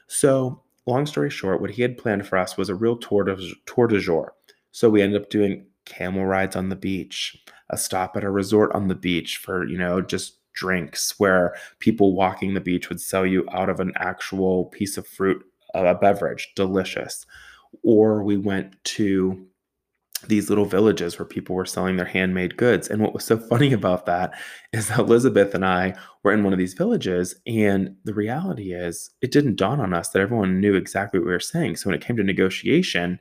So 0.07 0.63
long 0.87 1.05
story 1.05 1.29
short, 1.29 1.61
what 1.61 1.69
he 1.69 1.83
had 1.83 1.99
planned 1.99 2.25
for 2.27 2.39
us 2.39 2.57
was 2.57 2.69
a 2.69 2.75
real 2.75 2.97
tour 2.97 3.23
de, 3.23 3.37
tour 3.67 3.85
de 3.85 3.99
jour. 3.99 4.33
So 4.71 4.89
we 4.89 5.01
ended 5.01 5.21
up 5.21 5.29
doing 5.29 5.65
camel 5.85 6.25
rides 6.25 6.55
on 6.55 6.69
the 6.69 6.75
beach, 6.75 7.37
a 7.69 7.77
stop 7.77 8.15
at 8.15 8.23
a 8.23 8.29
resort 8.29 8.71
on 8.73 8.87
the 8.87 8.95
beach 8.95 9.37
for, 9.37 9.65
you 9.65 9.77
know, 9.77 10.01
just 10.01 10.37
drinks 10.53 11.17
where 11.19 11.55
people 11.79 12.13
walking 12.13 12.53
the 12.53 12.61
beach 12.61 12.89
would 12.89 13.01
sell 13.01 13.25
you 13.25 13.47
out 13.51 13.69
of 13.69 13.79
an 13.79 13.93
actual 13.97 14.65
piece 14.65 14.97
of 14.97 15.07
fruit 15.07 15.43
a 15.73 15.95
beverage, 15.95 16.51
delicious. 16.55 17.25
Or 17.83 18.23
we 18.23 18.37
went 18.37 18.75
to 18.83 19.47
these 20.27 20.49
little 20.49 20.65
villages 20.65 21.17
where 21.17 21.25
people 21.25 21.55
were 21.55 21.65
selling 21.65 21.97
their 21.97 22.05
handmade 22.05 22.57
goods. 22.57 22.87
And 22.87 23.01
what 23.01 23.13
was 23.13 23.23
so 23.23 23.37
funny 23.49 23.73
about 23.73 24.05
that 24.05 24.33
is 24.73 24.91
Elizabeth 24.91 25.55
and 25.55 25.65
I 25.65 25.95
were 26.23 26.31
in 26.31 26.43
one 26.43 26.53
of 26.53 26.59
these 26.59 26.73
villages. 26.73 27.35
And 27.47 27.95
the 28.03 28.13
reality 28.13 28.73
is, 28.73 29.09
it 29.21 29.31
didn't 29.31 29.55
dawn 29.55 29.79
on 29.79 29.93
us 29.93 30.09
that 30.09 30.21
everyone 30.21 30.59
knew 30.59 30.75
exactly 30.75 31.19
what 31.19 31.25
we 31.25 31.31
were 31.31 31.39
saying. 31.39 31.77
So 31.77 31.89
when 31.89 31.95
it 31.95 32.05
came 32.05 32.17
to 32.17 32.23
negotiation, 32.23 33.19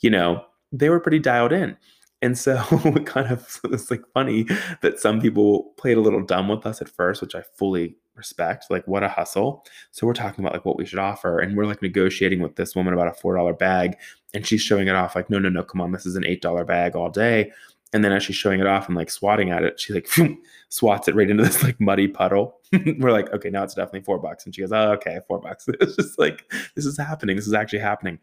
you 0.00 0.10
know, 0.10 0.44
they 0.72 0.88
were 0.88 1.00
pretty 1.00 1.18
dialed 1.18 1.52
in. 1.52 1.76
And 2.20 2.36
so 2.36 2.62
it 2.72 3.06
kind 3.06 3.30
of 3.30 3.60
it's 3.64 3.90
like 3.90 4.02
funny 4.12 4.46
that 4.82 4.98
some 4.98 5.20
people 5.20 5.74
played 5.76 5.96
a 5.96 6.00
little 6.00 6.22
dumb 6.22 6.48
with 6.48 6.66
us 6.66 6.80
at 6.80 6.88
first, 6.88 7.22
which 7.22 7.34
I 7.34 7.42
fully 7.54 7.96
respect. 8.18 8.66
Like, 8.68 8.86
what 8.86 9.04
a 9.04 9.08
hustle. 9.08 9.64
So 9.92 10.06
we're 10.06 10.12
talking 10.12 10.44
about 10.44 10.52
like 10.52 10.64
what 10.64 10.76
we 10.76 10.84
should 10.84 10.98
offer. 10.98 11.38
And 11.38 11.56
we're 11.56 11.66
like 11.66 11.80
negotiating 11.80 12.40
with 12.40 12.56
this 12.56 12.74
woman 12.74 12.92
about 12.92 13.08
a 13.08 13.22
$4 13.22 13.58
bag. 13.58 13.96
And 14.34 14.46
she's 14.46 14.60
showing 14.60 14.88
it 14.88 14.94
off 14.94 15.14
like, 15.14 15.30
no, 15.30 15.38
no, 15.38 15.48
no, 15.48 15.62
come 15.62 15.80
on, 15.80 15.92
this 15.92 16.04
is 16.04 16.16
an 16.16 16.24
$8 16.24 16.66
bag 16.66 16.96
all 16.96 17.08
day. 17.08 17.52
And 17.94 18.04
then 18.04 18.12
as 18.12 18.22
she's 18.22 18.36
showing 18.36 18.60
it 18.60 18.66
off 18.66 18.88
and 18.88 18.96
like 18.96 19.08
swatting 19.08 19.50
at 19.50 19.62
it, 19.62 19.80
she 19.80 19.94
like 19.94 20.08
swats 20.68 21.08
it 21.08 21.14
right 21.14 21.30
into 21.30 21.42
this 21.42 21.62
like 21.62 21.80
muddy 21.80 22.06
puddle. 22.06 22.60
we're 22.98 23.12
like, 23.12 23.32
okay, 23.32 23.48
now 23.48 23.62
it's 23.62 23.74
definitely 23.74 24.02
four 24.02 24.18
bucks. 24.18 24.44
And 24.44 24.54
she 24.54 24.60
goes, 24.60 24.72
oh, 24.72 24.92
okay, 24.92 25.20
four 25.26 25.40
bucks. 25.40 25.66
It's 25.80 25.96
just 25.96 26.18
like, 26.18 26.52
this 26.74 26.84
is 26.84 26.98
happening. 26.98 27.36
This 27.36 27.46
is 27.46 27.54
actually 27.54 27.78
happening. 27.78 28.18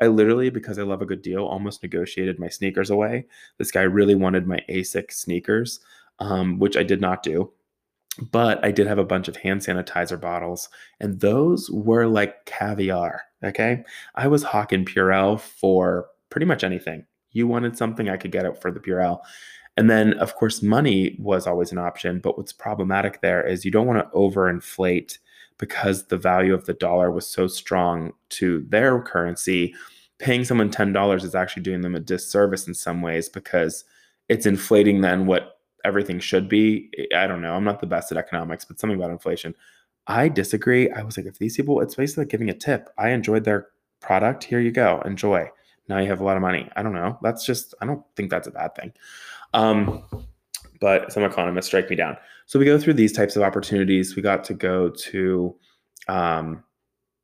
I 0.00 0.06
literally, 0.06 0.50
because 0.50 0.78
I 0.78 0.82
love 0.82 1.02
a 1.02 1.06
good 1.06 1.22
deal, 1.22 1.44
almost 1.44 1.82
negotiated 1.82 2.38
my 2.38 2.48
sneakers 2.48 2.90
away. 2.90 3.26
This 3.58 3.70
guy 3.70 3.82
really 3.82 4.14
wanted 4.14 4.46
my 4.46 4.62
ASICS 4.68 5.12
sneakers, 5.12 5.80
um, 6.18 6.58
which 6.58 6.76
I 6.76 6.82
did 6.82 7.00
not 7.00 7.22
do 7.22 7.52
but 8.30 8.62
I 8.64 8.70
did 8.70 8.86
have 8.86 8.98
a 8.98 9.04
bunch 9.04 9.28
of 9.28 9.36
hand 9.36 9.60
sanitizer 9.60 10.20
bottles, 10.20 10.68
and 10.98 11.20
those 11.20 11.70
were 11.70 12.06
like 12.06 12.44
caviar. 12.44 13.22
Okay. 13.42 13.84
I 14.14 14.26
was 14.26 14.42
hawking 14.42 14.84
Purell 14.84 15.40
for 15.40 16.06
pretty 16.28 16.46
much 16.46 16.64
anything. 16.64 17.06
You 17.32 17.46
wanted 17.46 17.78
something, 17.78 18.08
I 18.08 18.16
could 18.16 18.32
get 18.32 18.44
it 18.44 18.60
for 18.60 18.70
the 18.70 18.80
Purell. 18.80 19.20
And 19.76 19.88
then, 19.88 20.14
of 20.14 20.34
course, 20.34 20.62
money 20.62 21.16
was 21.18 21.46
always 21.46 21.72
an 21.72 21.78
option. 21.78 22.18
But 22.18 22.36
what's 22.36 22.52
problematic 22.52 23.22
there 23.22 23.46
is 23.46 23.64
you 23.64 23.70
don't 23.70 23.86
want 23.86 24.00
to 24.00 24.16
overinflate 24.16 25.18
because 25.60 26.06
the 26.06 26.16
value 26.16 26.54
of 26.54 26.64
the 26.64 26.72
dollar 26.72 27.10
was 27.10 27.26
so 27.26 27.46
strong 27.46 28.12
to 28.30 28.66
their 28.70 29.00
currency. 29.02 29.74
Paying 30.18 30.44
someone 30.44 30.70
$10 30.70 31.22
is 31.22 31.34
actually 31.34 31.62
doing 31.62 31.82
them 31.82 31.94
a 31.94 32.00
disservice 32.00 32.66
in 32.66 32.74
some 32.74 33.02
ways 33.02 33.28
because 33.28 33.84
it's 34.28 34.46
inflating 34.46 35.02
then 35.02 35.26
what 35.26 35.60
everything 35.84 36.18
should 36.18 36.48
be. 36.48 36.90
I 37.14 37.26
don't 37.26 37.42
know. 37.42 37.54
I'm 37.54 37.64
not 37.64 37.80
the 37.80 37.86
best 37.86 38.10
at 38.10 38.18
economics, 38.18 38.64
but 38.64 38.80
something 38.80 38.98
about 38.98 39.10
inflation. 39.10 39.54
I 40.06 40.28
disagree. 40.28 40.90
I 40.90 41.02
was 41.02 41.16
like, 41.16 41.26
if 41.26 41.38
these 41.38 41.56
people, 41.56 41.80
it's 41.80 41.94
basically 41.94 42.22
like 42.22 42.30
giving 42.30 42.48
a 42.48 42.54
tip. 42.54 42.88
I 42.96 43.10
enjoyed 43.10 43.44
their 43.44 43.68
product. 44.00 44.44
Here 44.44 44.60
you 44.60 44.72
go. 44.72 45.02
Enjoy. 45.04 45.48
Now 45.88 45.98
you 45.98 46.08
have 46.08 46.20
a 46.20 46.24
lot 46.24 46.36
of 46.36 46.42
money. 46.42 46.70
I 46.74 46.82
don't 46.82 46.94
know. 46.94 47.18
That's 47.22 47.44
just, 47.44 47.74
I 47.82 47.86
don't 47.86 48.02
think 48.16 48.30
that's 48.30 48.48
a 48.48 48.50
bad 48.50 48.74
thing. 48.74 48.92
Um, 49.52 50.04
but 50.80 51.12
some 51.12 51.22
economists 51.22 51.66
strike 51.66 51.90
me 51.90 51.96
down. 51.96 52.16
So 52.50 52.58
we 52.58 52.64
go 52.64 52.80
through 52.80 52.94
these 52.94 53.12
types 53.12 53.36
of 53.36 53.44
opportunities. 53.44 54.16
We 54.16 54.22
got 54.22 54.42
to 54.42 54.54
go 54.54 54.88
to 54.90 55.54
um, 56.08 56.64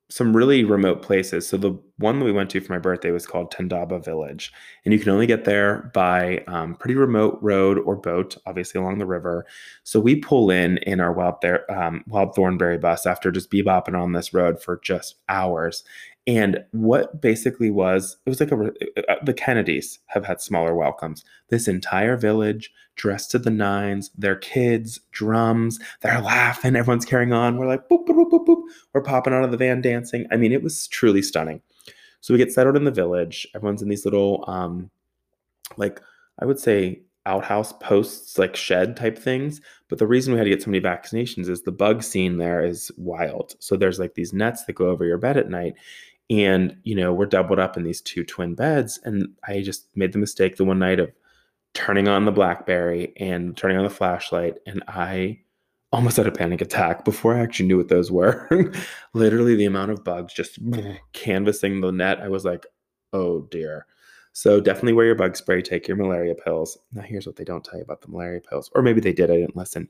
some 0.08 0.36
really 0.36 0.62
remote 0.62 1.02
places. 1.02 1.48
So 1.48 1.56
the 1.56 1.76
one 1.96 2.20
that 2.20 2.24
we 2.24 2.30
went 2.30 2.48
to 2.50 2.60
for 2.60 2.72
my 2.72 2.78
birthday 2.78 3.10
was 3.10 3.26
called 3.26 3.52
Tendaba 3.52 4.04
Village, 4.04 4.52
and 4.84 4.94
you 4.94 5.00
can 5.00 5.08
only 5.08 5.26
get 5.26 5.44
there 5.44 5.90
by 5.94 6.44
um, 6.46 6.76
pretty 6.76 6.94
remote 6.94 7.40
road 7.42 7.76
or 7.80 7.96
boat, 7.96 8.36
obviously 8.46 8.80
along 8.80 8.98
the 8.98 9.04
river. 9.04 9.44
So 9.82 9.98
we 9.98 10.14
pull 10.14 10.48
in 10.48 10.78
in 10.78 11.00
our 11.00 11.12
wild, 11.12 11.40
there, 11.42 11.68
um, 11.72 12.04
wild 12.06 12.36
thornberry 12.36 12.78
bus 12.78 13.04
after 13.04 13.32
just 13.32 13.50
bebopping 13.50 14.00
on 14.00 14.12
this 14.12 14.32
road 14.32 14.62
for 14.62 14.78
just 14.84 15.16
hours, 15.28 15.82
and 16.26 16.64
what 16.72 17.20
basically 17.20 17.70
was, 17.70 18.16
it 18.26 18.28
was 18.28 18.40
like 18.40 18.50
a, 18.50 18.56
uh, 18.56 19.02
uh, 19.08 19.24
the 19.24 19.32
Kennedys 19.32 20.00
have 20.06 20.24
had 20.24 20.40
smaller 20.40 20.74
welcomes. 20.74 21.24
This 21.48 21.68
entire 21.68 22.16
village 22.16 22.72
dressed 22.96 23.30
to 23.30 23.38
the 23.38 23.50
nines, 23.50 24.10
their 24.16 24.34
kids, 24.34 25.00
drums, 25.12 25.78
they're 26.00 26.20
laughing, 26.20 26.74
everyone's 26.74 27.04
carrying 27.04 27.32
on. 27.32 27.58
We're 27.58 27.68
like, 27.68 27.88
boop, 27.88 28.06
boop, 28.06 28.30
boop, 28.30 28.46
boop. 28.46 28.62
We're 28.92 29.02
popping 29.02 29.34
out 29.34 29.44
of 29.44 29.52
the 29.52 29.56
van 29.56 29.80
dancing. 29.80 30.26
I 30.32 30.36
mean, 30.36 30.52
it 30.52 30.62
was 30.62 30.88
truly 30.88 31.22
stunning. 31.22 31.60
So 32.20 32.34
we 32.34 32.38
get 32.38 32.52
settled 32.52 32.76
in 32.76 32.84
the 32.84 32.90
village. 32.90 33.46
Everyone's 33.54 33.82
in 33.82 33.88
these 33.88 34.04
little, 34.04 34.44
um, 34.48 34.90
like, 35.76 36.00
I 36.40 36.44
would 36.44 36.58
say 36.58 37.02
outhouse 37.24 37.72
posts, 37.74 38.38
like 38.38 38.56
shed 38.56 38.96
type 38.96 39.18
things. 39.18 39.60
But 39.88 39.98
the 39.98 40.06
reason 40.06 40.32
we 40.32 40.38
had 40.38 40.44
to 40.44 40.50
get 40.50 40.62
so 40.62 40.70
many 40.70 40.82
vaccinations 40.82 41.48
is 41.48 41.62
the 41.62 41.72
bug 41.72 42.02
scene 42.02 42.38
there 42.38 42.64
is 42.64 42.90
wild. 42.96 43.54
So 43.58 43.76
there's 43.76 43.98
like 43.98 44.14
these 44.14 44.32
nets 44.32 44.64
that 44.64 44.72
go 44.72 44.88
over 44.88 45.04
your 45.04 45.18
bed 45.18 45.36
at 45.36 45.50
night 45.50 45.74
and 46.30 46.76
you 46.82 46.94
know 46.94 47.12
we're 47.12 47.26
doubled 47.26 47.58
up 47.58 47.76
in 47.76 47.84
these 47.84 48.00
two 48.00 48.24
twin 48.24 48.54
beds 48.54 48.98
and 49.04 49.28
i 49.46 49.60
just 49.60 49.86
made 49.94 50.12
the 50.12 50.18
mistake 50.18 50.56
the 50.56 50.64
one 50.64 50.78
night 50.78 50.98
of 50.98 51.10
turning 51.74 52.08
on 52.08 52.24
the 52.24 52.32
blackberry 52.32 53.12
and 53.18 53.56
turning 53.56 53.76
on 53.76 53.84
the 53.84 53.90
flashlight 53.90 54.56
and 54.66 54.82
i 54.88 55.38
almost 55.92 56.16
had 56.16 56.26
a 56.26 56.32
panic 56.32 56.60
attack 56.60 57.04
before 57.04 57.34
i 57.34 57.40
actually 57.40 57.66
knew 57.66 57.76
what 57.76 57.88
those 57.88 58.10
were. 58.10 58.72
Literally 59.14 59.54
the 59.54 59.66
amount 59.66 59.92
of 59.92 60.04
bugs 60.04 60.32
just 60.32 60.58
canvassing 61.12 61.80
the 61.80 61.92
net 61.92 62.20
i 62.20 62.28
was 62.28 62.44
like 62.44 62.66
oh 63.12 63.42
dear. 63.50 63.86
So 64.32 64.60
definitely 64.60 64.92
wear 64.92 65.06
your 65.06 65.14
bug 65.14 65.36
spray 65.36 65.62
take 65.62 65.88
your 65.88 65.96
malaria 65.96 66.34
pills. 66.34 66.76
Now 66.92 67.02
here's 67.02 67.26
what 67.26 67.36
they 67.36 67.44
don't 67.44 67.64
tell 67.64 67.78
you 67.78 67.84
about 67.84 68.02
the 68.02 68.08
malaria 68.08 68.40
pills 68.40 68.70
or 68.74 68.82
maybe 68.82 69.00
they 69.00 69.12
did 69.12 69.30
i 69.30 69.36
didn't 69.36 69.56
listen. 69.56 69.88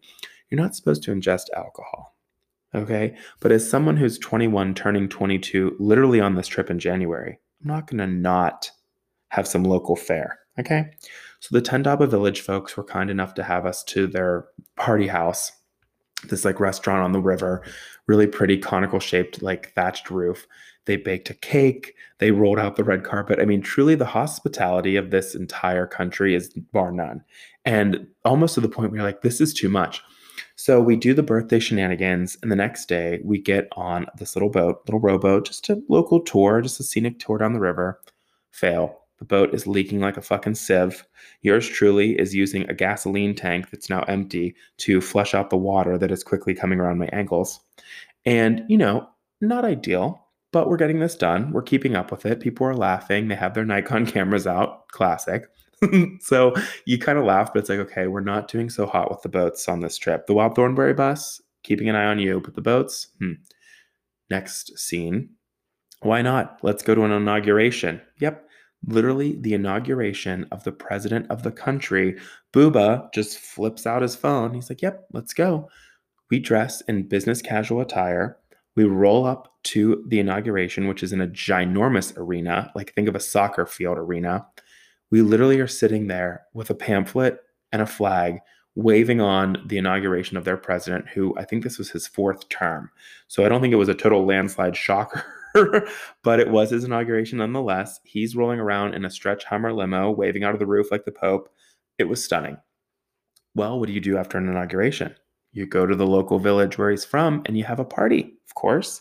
You're 0.51 0.61
not 0.61 0.77
supposed 0.77 1.03
to 1.05 1.13
ingest 1.13 1.47
alcohol 1.57 2.16
Okay. 2.75 3.17
But 3.41 3.53
as 3.53 3.69
someone 3.69 3.97
who's 3.97 4.19
21, 4.19 4.75
turning 4.75 5.09
22, 5.09 5.77
literally 5.79 6.21
on 6.21 6.35
this 6.35 6.49
trip 6.49 6.71
in 6.71 6.79
January, 6.79 7.39
I'm 7.63 7.69
not 7.69 7.87
going 7.87 7.99
to 7.99 8.07
not 8.07 8.71
have 9.29 9.49
some 9.49 9.65
local 9.65 9.97
fare. 9.97 10.39
Okay. 10.59 10.91
So 11.41 11.57
the 11.57 11.63
Tendaba 11.63 12.09
Village 12.09 12.41
folks 12.41 12.77
were 12.77 12.85
kind 12.85 13.11
enough 13.11 13.35
to 13.35 13.43
have 13.43 13.67
us 13.67 13.85
to 13.85 14.07
their 14.07 14.47
party 14.77 15.07
house, 15.07 15.53
this 16.25 16.45
like 16.45 16.61
restaurant 16.61 17.03
on 17.03 17.13
the 17.13 17.21
river, 17.21 17.63
really 18.07 18.27
pretty 18.27 18.59
conical 18.59 19.01
shaped, 19.01 19.43
like 19.43 19.73
thatched 19.75 20.11
roof. 20.11 20.47
They 20.87 20.97
baked 20.97 21.31
a 21.31 21.35
cake. 21.35 21.95
They 22.19 22.31
rolled 22.31 22.59
out 22.59 22.77
the 22.77 22.85
red 22.85 23.05
carpet. 23.05 23.41
I 23.41 23.45
mean, 23.45 23.61
truly, 23.61 23.97
the 23.97 24.07
hospitality 24.07 24.97
of 24.97 25.11
this 25.11 25.35
entire 25.35 25.87
country 25.87 26.35
is 26.35 26.49
bar 26.73 26.93
none. 26.93 27.23
And 27.65 28.07
almost 28.25 28.55
to 28.55 28.61
the 28.61 28.69
point 28.69 28.91
where 28.91 28.99
you're 28.99 29.07
like, 29.07 29.23
this 29.23 29.41
is 29.41 29.53
too 29.53 29.69
much. 29.69 30.01
So 30.57 30.81
we 30.81 30.97
do 30.97 31.13
the 31.13 31.23
birthday 31.23 31.59
shenanigans, 31.59 32.39
and 32.43 32.51
the 32.51 32.57
next 32.57 32.87
day 32.87 33.21
we 33.23 33.39
get 33.39 33.69
on 33.73 34.07
this 34.19 34.35
little 34.35 34.49
boat, 34.49 34.81
little 34.87 35.01
rowboat, 35.01 35.47
just 35.47 35.69
a 35.69 35.83
local 35.91 36.19
tour, 36.19 36.63
just 36.63 36.81
a 36.81 36.83
scenic 36.83 37.19
tour 37.19 37.37
down 37.37 37.53
the 37.53 37.61
river. 37.61 38.01
Fail. 38.51 39.03
The 39.19 39.27
boat 39.27 39.55
is 39.55 39.67
leaking 39.67 40.01
like 40.01 40.17
a 40.17 40.23
fucking 40.23 40.55
sieve. 40.55 41.05
Yours 41.43 41.69
truly 41.69 42.19
is 42.19 42.35
using 42.35 42.69
a 42.69 42.75
gasoline 42.75 43.35
tank 43.35 43.71
that's 43.71 43.91
now 43.91 44.03
empty 44.09 44.55
to 44.79 45.01
flush 45.03 45.35
out 45.35 45.51
the 45.51 45.57
water 45.59 45.99
that 45.99 46.11
is 46.11 46.25
quickly 46.25 46.55
coming 46.55 46.81
around 46.81 46.99
my 46.99 47.09
ankles. 47.13 47.61
And, 48.25 48.65
you 48.69 48.79
know, 48.79 49.09
not 49.43 49.65
ideal, 49.65 50.27
but 50.53 50.69
we're 50.69 50.77
getting 50.79 51.01
this 51.01 51.15
done. 51.15 51.53
We're 51.53 51.63
keeping 51.63 51.95
up 51.95 52.11
with 52.11 52.25
it. 52.25 52.41
People 52.41 52.67
are 52.67 52.75
laughing. 52.75 53.29
They 53.29 53.35
have 53.35 53.55
their 53.55 53.65
Nikon 53.65 54.07
cameras 54.13 54.47
out. 54.47 54.89
Classic. 54.89 55.47
so 56.21 56.55
you 56.85 56.99
kind 56.99 57.19
of 57.19 57.25
laugh, 57.25 57.53
but 57.53 57.61
it's 57.61 57.69
like, 57.69 57.79
okay, 57.79 58.07
we're 58.07 58.21
not 58.21 58.49
doing 58.49 58.71
so 58.71 58.87
hot 58.87 59.11
with 59.11 59.23
the 59.23 59.29
boats 59.29 59.69
on 59.69 59.81
this 59.81 59.97
trip. 59.97 60.27
The 60.27 60.35
Wild 60.35 60.55
Thornberry 60.55 60.95
bus, 60.95 61.41
keeping 61.63 61.89
an 61.89 61.97
eye 61.97 62.07
on 62.07 62.19
you, 62.19 62.41
but 62.41 62.55
the 62.55 62.63
boats, 62.63 63.09
hmm. 63.19 63.33
Next 64.31 64.77
scene. 64.79 65.31
Why 66.01 66.23
not? 66.23 66.59
Let's 66.63 66.83
go 66.83 66.95
to 66.95 67.05
an 67.05 67.13
inauguration. 67.13 68.01
Yep. 68.19 68.49
Literally, 68.87 69.37
the 69.41 69.55
inauguration 69.55 70.47
of 70.53 70.65
the 70.65 70.73
president 70.73 71.31
of 71.31 71.43
the 71.43 71.51
country. 71.51 72.19
Booba 72.53 73.13
just 73.13 73.39
flips 73.39 73.87
out 73.87 74.03
his 74.03 74.17
phone. 74.17 74.55
He's 74.55 74.69
like, 74.69 74.83
Yep, 74.83 75.07
let's 75.13 75.33
go. 75.33 75.69
We 76.31 76.39
dress 76.39 76.81
in 76.83 77.09
business 77.09 77.41
casual 77.41 77.81
attire. 77.81 78.37
We 78.75 78.85
roll 78.85 79.25
up 79.25 79.53
to 79.65 80.05
the 80.09 80.21
inauguration, 80.21 80.87
which 80.87 81.03
is 81.03 81.13
in 81.13 81.21
a 81.21 81.29
ginormous 81.29 82.17
arena. 82.17 82.71
Like, 82.75 82.93
think 82.93 83.09
of 83.09 83.15
a 83.15 83.21
soccer 83.21 83.65
field 83.65 83.97
arena. 83.97 84.47
We 85.11 85.23
literally 85.23 85.61
are 85.61 85.69
sitting 85.69 86.07
there 86.07 86.43
with 86.55 86.71
a 86.71 86.75
pamphlet 86.75 87.41
and 87.73 87.83
a 87.83 87.87
flag 87.87 88.39
waving 88.75 89.21
on 89.21 89.57
the 89.67 89.79
inauguration 89.79 90.37
of 90.37 90.45
their 90.45 90.57
president, 90.57 91.09
who 91.09 91.35
I 91.39 91.45
think 91.45 91.63
this 91.63 91.79
was 91.79 91.91
his 91.91 92.07
fourth 92.07 92.49
term. 92.49 92.91
So 93.27 93.45
I 93.45 93.49
don't 93.49 93.63
think 93.63 93.73
it 93.73 93.79
was 93.79 93.89
a 93.89 93.95
total 93.95 94.27
landslide 94.27 94.77
shocker, 94.77 95.25
but 96.23 96.41
it 96.41 96.51
was 96.51 96.71
his 96.71 96.85
inauguration 96.85 97.39
nonetheless. 97.39 98.01
He's 98.05 98.37
rolling 98.37 98.61
around 98.61 98.95
in 98.95 99.05
a 99.05 99.11
stretch 99.11 99.45
Hummer 99.45 99.73
limo, 99.73 100.11
waving 100.11 100.45
out 100.45 100.53
of 100.53 100.61
the 100.61 100.67
roof 100.67 100.91
like 100.91 101.07
the 101.07 101.13
Pope. 101.13 101.49
It 101.99 102.05
was 102.05 102.23
stunning. 102.23 102.59
Well, 103.55 103.81
what 103.81 103.87
do 103.87 103.95
you 103.95 104.01
do 104.01 104.19
after 104.19 104.37
an 104.37 104.49
inauguration? 104.49 105.15
You 105.53 105.65
go 105.65 105.87
to 105.87 105.97
the 105.97 106.07
local 106.07 106.39
village 106.39 106.77
where 106.77 106.91
he's 106.91 107.07
from 107.07 107.43
and 107.47 107.57
you 107.57 107.65
have 107.65 107.81
a 107.81 107.85
party, 107.85 108.35
of 108.47 108.55
course. 108.55 109.01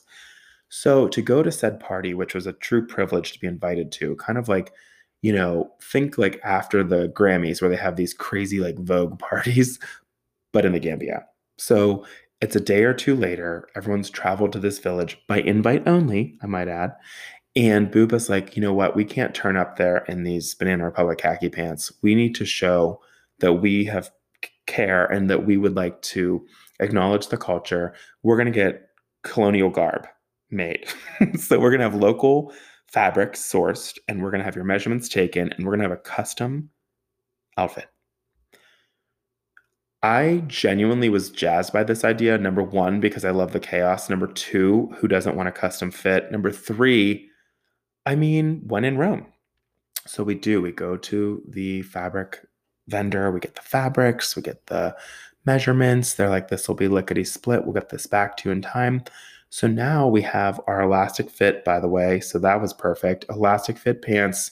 So 0.69 1.09
to 1.09 1.21
go 1.21 1.43
to 1.43 1.51
said 1.51 1.81
party, 1.81 2.13
which 2.13 2.33
was 2.33 2.47
a 2.47 2.53
true 2.53 2.87
privilege 2.87 3.33
to 3.33 3.39
be 3.39 3.47
invited 3.47 3.91
to, 3.93 4.15
kind 4.15 4.37
of 4.37 4.47
like 4.47 4.71
you 5.25 5.33
know, 5.33 5.71
think 5.81 6.19
like 6.19 6.39
after 6.43 6.83
the 6.83 7.09
Grammys 7.09 7.59
where 7.59 7.69
they 7.71 7.75
have 7.75 7.95
these 7.95 8.13
crazy 8.13 8.59
like 8.59 8.77
Vogue 8.77 9.17
parties, 9.31 9.79
but 10.53 10.65
in 10.65 10.73
the 10.73 10.79
Gambia. 10.79 11.25
So 11.57 12.05
it's 12.41 12.55
a 12.55 12.59
day 12.59 12.83
or 12.83 12.93
two 12.93 13.15
later. 13.15 13.67
Everyone's 13.75 14.11
traveled 14.11 14.53
to 14.53 14.59
this 14.59 14.77
village 14.77 15.17
by 15.27 15.39
invite 15.39 15.87
only, 15.87 16.37
I 16.43 16.45
might 16.45 16.67
add. 16.67 16.91
And 17.55 17.91
Booba's 17.91 18.29
like, 18.29 18.55
you 18.55 18.61
know 18.61 18.73
what? 18.73 18.95
We 18.95 19.03
can't 19.03 19.33
turn 19.33 19.57
up 19.57 19.77
there 19.77 20.05
in 20.07 20.21
these 20.21 20.53
Banana 20.53 20.85
Republic 20.85 21.17
khaki 21.17 21.49
pants. 21.49 21.91
We 22.03 22.13
need 22.13 22.35
to 22.35 22.45
show 22.45 23.01
that 23.39 23.53
we 23.53 23.85
have 23.85 24.11
care 24.67 25.07
and 25.07 25.27
that 25.31 25.43
we 25.43 25.57
would 25.57 25.75
like 25.75 25.99
to 26.03 26.45
acknowledge 26.79 27.29
the 27.29 27.37
culture. 27.37 27.95
We're 28.21 28.37
going 28.37 28.45
to 28.45 28.51
get 28.51 28.89
colonial 29.23 29.71
garb 29.71 30.05
made. 30.51 30.85
so 31.39 31.59
we're 31.59 31.71
going 31.71 31.79
to 31.79 31.89
have 31.89 31.95
local 31.95 32.53
fabrics 32.95 33.41
sourced 33.41 33.97
and 34.07 34.23
we're 34.23 34.31
going 34.31 34.39
to 34.39 34.45
have 34.45 34.55
your 34.55 34.63
measurements 34.63 35.09
taken 35.09 35.51
and 35.51 35.65
we're 35.65 35.71
going 35.73 35.81
to 35.81 35.89
have 35.89 35.91
a 35.91 36.01
custom 36.01 36.69
outfit. 37.57 37.87
I 40.01 40.43
genuinely 40.47 41.09
was 41.09 41.29
jazzed 41.29 41.73
by 41.73 41.83
this 41.83 42.05
idea. 42.05 42.37
Number 42.37 42.63
one, 42.63 43.01
because 43.01 43.25
I 43.25 43.31
love 43.31 43.51
the 43.51 43.59
chaos. 43.59 44.09
Number 44.09 44.27
two, 44.27 44.93
who 44.95 45.09
doesn't 45.09 45.35
want 45.35 45.49
a 45.49 45.51
custom 45.51 45.91
fit? 45.91 46.31
Number 46.31 46.53
three, 46.53 47.27
I 48.05 48.15
mean, 48.15 48.61
when 48.65 48.85
in 48.85 48.97
Rome. 48.97 49.25
So 50.07 50.23
we 50.23 50.35
do, 50.35 50.61
we 50.61 50.71
go 50.71 50.95
to 50.95 51.43
the 51.49 51.81
fabric 51.81 52.47
vendor, 52.87 53.29
we 53.29 53.41
get 53.41 53.55
the 53.55 53.61
fabrics, 53.61 54.37
we 54.37 54.41
get 54.41 54.67
the 54.67 54.95
measurements. 55.45 56.13
They're 56.13 56.29
like, 56.29 56.47
this 56.47 56.69
will 56.69 56.75
be 56.75 56.87
lickety 56.87 57.25
split. 57.25 57.65
We'll 57.65 57.73
get 57.73 57.89
this 57.89 58.07
back 58.07 58.37
to 58.37 58.47
you 58.47 58.53
in 58.53 58.61
time. 58.61 59.03
So 59.49 59.67
now 59.67 60.07
we 60.07 60.21
have 60.23 60.59
our 60.67 60.81
elastic 60.81 61.29
fit, 61.29 61.63
by 61.63 61.79
the 61.79 61.87
way. 61.87 62.19
So 62.19 62.39
that 62.39 62.61
was 62.61 62.73
perfect. 62.73 63.25
Elastic 63.29 63.77
fit 63.77 64.01
pants. 64.01 64.51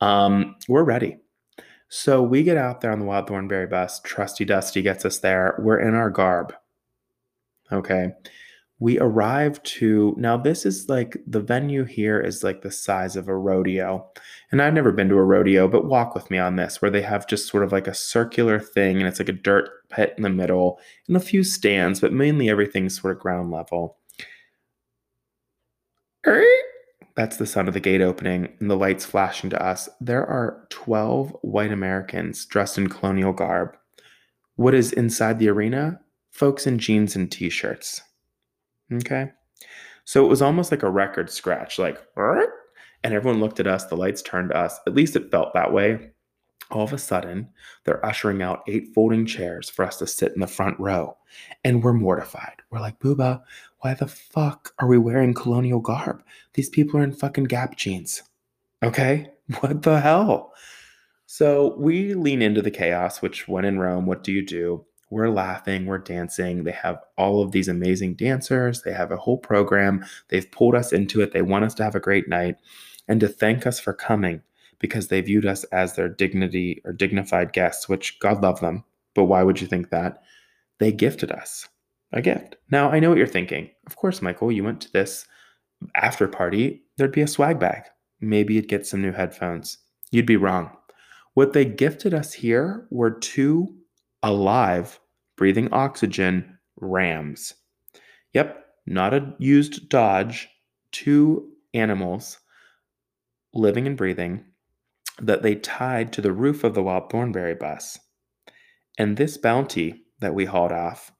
Um, 0.00 0.56
we're 0.68 0.82
ready. 0.84 1.18
So 1.88 2.22
we 2.22 2.42
get 2.42 2.56
out 2.56 2.80
there 2.80 2.92
on 2.92 3.00
the 3.00 3.04
Wild 3.04 3.28
Thornberry 3.28 3.66
bus. 3.66 4.00
Trusty 4.00 4.44
Dusty 4.44 4.82
gets 4.82 5.04
us 5.04 5.18
there. 5.18 5.56
We're 5.58 5.80
in 5.80 5.94
our 5.94 6.10
garb. 6.10 6.54
Okay 7.72 8.12
we 8.80 8.98
arrive 8.98 9.62
to 9.62 10.14
now 10.18 10.36
this 10.36 10.66
is 10.66 10.88
like 10.88 11.18
the 11.26 11.38
venue 11.40 11.84
here 11.84 12.18
is 12.18 12.42
like 12.42 12.62
the 12.62 12.70
size 12.70 13.14
of 13.14 13.28
a 13.28 13.36
rodeo 13.36 14.04
and 14.50 14.60
i've 14.60 14.74
never 14.74 14.90
been 14.90 15.08
to 15.08 15.16
a 15.16 15.24
rodeo 15.24 15.68
but 15.68 15.84
walk 15.84 16.14
with 16.14 16.28
me 16.30 16.38
on 16.38 16.56
this 16.56 16.82
where 16.82 16.90
they 16.90 17.02
have 17.02 17.28
just 17.28 17.46
sort 17.46 17.62
of 17.62 17.70
like 17.70 17.86
a 17.86 17.94
circular 17.94 18.58
thing 18.58 18.98
and 18.98 19.06
it's 19.06 19.20
like 19.20 19.28
a 19.28 19.32
dirt 19.32 19.68
pit 19.90 20.14
in 20.16 20.22
the 20.22 20.30
middle 20.30 20.80
and 21.06 21.16
a 21.16 21.20
few 21.20 21.44
stands 21.44 22.00
but 22.00 22.12
mainly 22.12 22.48
everything's 22.48 22.98
sort 22.98 23.14
of 23.14 23.22
ground 23.22 23.50
level 23.50 23.98
that's 27.16 27.36
the 27.36 27.46
sound 27.46 27.68
of 27.68 27.74
the 27.74 27.80
gate 27.80 28.00
opening 28.00 28.48
and 28.60 28.70
the 28.70 28.76
lights 28.76 29.04
flashing 29.04 29.50
to 29.50 29.62
us 29.62 29.88
there 30.00 30.26
are 30.26 30.66
12 30.70 31.36
white 31.42 31.72
americans 31.72 32.44
dressed 32.46 32.78
in 32.78 32.88
colonial 32.88 33.32
garb 33.32 33.76
what 34.56 34.74
is 34.74 34.92
inside 34.92 35.38
the 35.38 35.48
arena 35.48 36.00
folks 36.30 36.66
in 36.66 36.78
jeans 36.78 37.16
and 37.16 37.30
t-shirts 37.32 38.02
Okay. 38.92 39.30
So 40.04 40.24
it 40.24 40.28
was 40.28 40.42
almost 40.42 40.70
like 40.70 40.82
a 40.82 40.90
record 40.90 41.30
scratch, 41.30 41.78
like, 41.78 41.98
and 42.16 43.14
everyone 43.14 43.40
looked 43.40 43.60
at 43.60 43.66
us, 43.66 43.86
the 43.86 43.96
lights 43.96 44.22
turned 44.22 44.50
to 44.50 44.56
us. 44.56 44.78
At 44.86 44.94
least 44.94 45.16
it 45.16 45.30
felt 45.30 45.54
that 45.54 45.72
way. 45.72 46.10
All 46.70 46.82
of 46.82 46.92
a 46.92 46.98
sudden, 46.98 47.48
they're 47.84 48.04
ushering 48.04 48.42
out 48.42 48.62
eight 48.68 48.92
folding 48.94 49.26
chairs 49.26 49.68
for 49.68 49.84
us 49.84 49.96
to 49.98 50.06
sit 50.06 50.32
in 50.32 50.40
the 50.40 50.46
front 50.46 50.78
row. 50.78 51.16
And 51.64 51.82
we're 51.82 51.92
mortified. 51.92 52.56
We're 52.70 52.80
like, 52.80 52.98
Booba, 53.00 53.42
why 53.80 53.94
the 53.94 54.06
fuck 54.06 54.74
are 54.78 54.88
we 54.88 54.98
wearing 54.98 55.34
colonial 55.34 55.80
garb? 55.80 56.22
These 56.54 56.68
people 56.68 57.00
are 57.00 57.04
in 57.04 57.12
fucking 57.12 57.44
Gap 57.44 57.76
jeans. 57.76 58.22
Okay? 58.82 59.30
What 59.60 59.82
the 59.82 60.00
hell? 60.00 60.52
So 61.26 61.74
we 61.76 62.14
lean 62.14 62.40
into 62.40 62.62
the 62.62 62.70
chaos, 62.70 63.20
which 63.20 63.48
when 63.48 63.64
in 63.64 63.80
Rome, 63.80 64.06
what 64.06 64.22
do 64.22 64.30
you 64.30 64.46
do? 64.46 64.86
we're 65.10 65.28
laughing, 65.28 65.86
we're 65.86 65.98
dancing. 65.98 66.64
They 66.64 66.72
have 66.72 67.00
all 67.18 67.42
of 67.42 67.50
these 67.50 67.68
amazing 67.68 68.14
dancers, 68.14 68.82
they 68.82 68.92
have 68.92 69.10
a 69.10 69.16
whole 69.16 69.38
program. 69.38 70.04
They've 70.28 70.50
pulled 70.50 70.76
us 70.76 70.92
into 70.92 71.20
it. 71.20 71.32
They 71.32 71.42
want 71.42 71.64
us 71.64 71.74
to 71.74 71.84
have 71.84 71.96
a 71.96 72.00
great 72.00 72.28
night 72.28 72.56
and 73.08 73.20
to 73.20 73.28
thank 73.28 73.66
us 73.66 73.80
for 73.80 73.92
coming 73.92 74.42
because 74.78 75.08
they 75.08 75.20
viewed 75.20 75.46
us 75.46 75.64
as 75.64 75.94
their 75.94 76.08
dignity 76.08 76.80
or 76.84 76.92
dignified 76.92 77.52
guests, 77.52 77.88
which 77.88 78.18
God 78.20 78.40
love 78.40 78.60
them. 78.60 78.84
But 79.14 79.24
why 79.24 79.42
would 79.42 79.60
you 79.60 79.66
think 79.66 79.90
that? 79.90 80.22
They 80.78 80.92
gifted 80.92 81.32
us 81.32 81.68
a 82.12 82.22
gift. 82.22 82.56
Now, 82.70 82.90
I 82.90 82.98
know 82.98 83.08
what 83.08 83.18
you're 83.18 83.26
thinking. 83.26 83.70
Of 83.86 83.96
course, 83.96 84.22
Michael, 84.22 84.52
you 84.52 84.64
went 84.64 84.80
to 84.82 84.92
this 84.92 85.26
after 85.94 86.28
party, 86.28 86.82
there'd 86.96 87.12
be 87.12 87.22
a 87.22 87.26
swag 87.26 87.58
bag. 87.58 87.84
Maybe 88.20 88.54
you'd 88.54 88.68
get 88.68 88.86
some 88.86 89.00
new 89.00 89.12
headphones. 89.12 89.78
You'd 90.10 90.26
be 90.26 90.36
wrong. 90.36 90.70
What 91.34 91.52
they 91.52 91.64
gifted 91.64 92.12
us 92.12 92.32
here 92.32 92.86
were 92.90 93.10
two 93.10 93.76
alive, 94.22 95.00
breathing 95.36 95.72
oxygen 95.72 96.58
rams. 96.76 97.54
Yep, 98.34 98.64
not 98.86 99.14
a 99.14 99.34
used 99.38 99.88
Dodge, 99.88 100.48
two 100.92 101.52
animals 101.72 102.38
living 103.54 103.86
and 103.86 103.96
breathing 103.96 104.44
that 105.20 105.42
they 105.42 105.54
tied 105.54 106.12
to 106.12 106.20
the 106.20 106.32
roof 106.32 106.64
of 106.64 106.74
the 106.74 106.82
Wild 106.82 107.10
Thornberry 107.10 107.54
bus. 107.54 107.98
And 108.98 109.16
this 109.16 109.36
bounty 109.36 110.04
that 110.20 110.34
we 110.34 110.44
hauled 110.44 110.72
off 110.72 111.12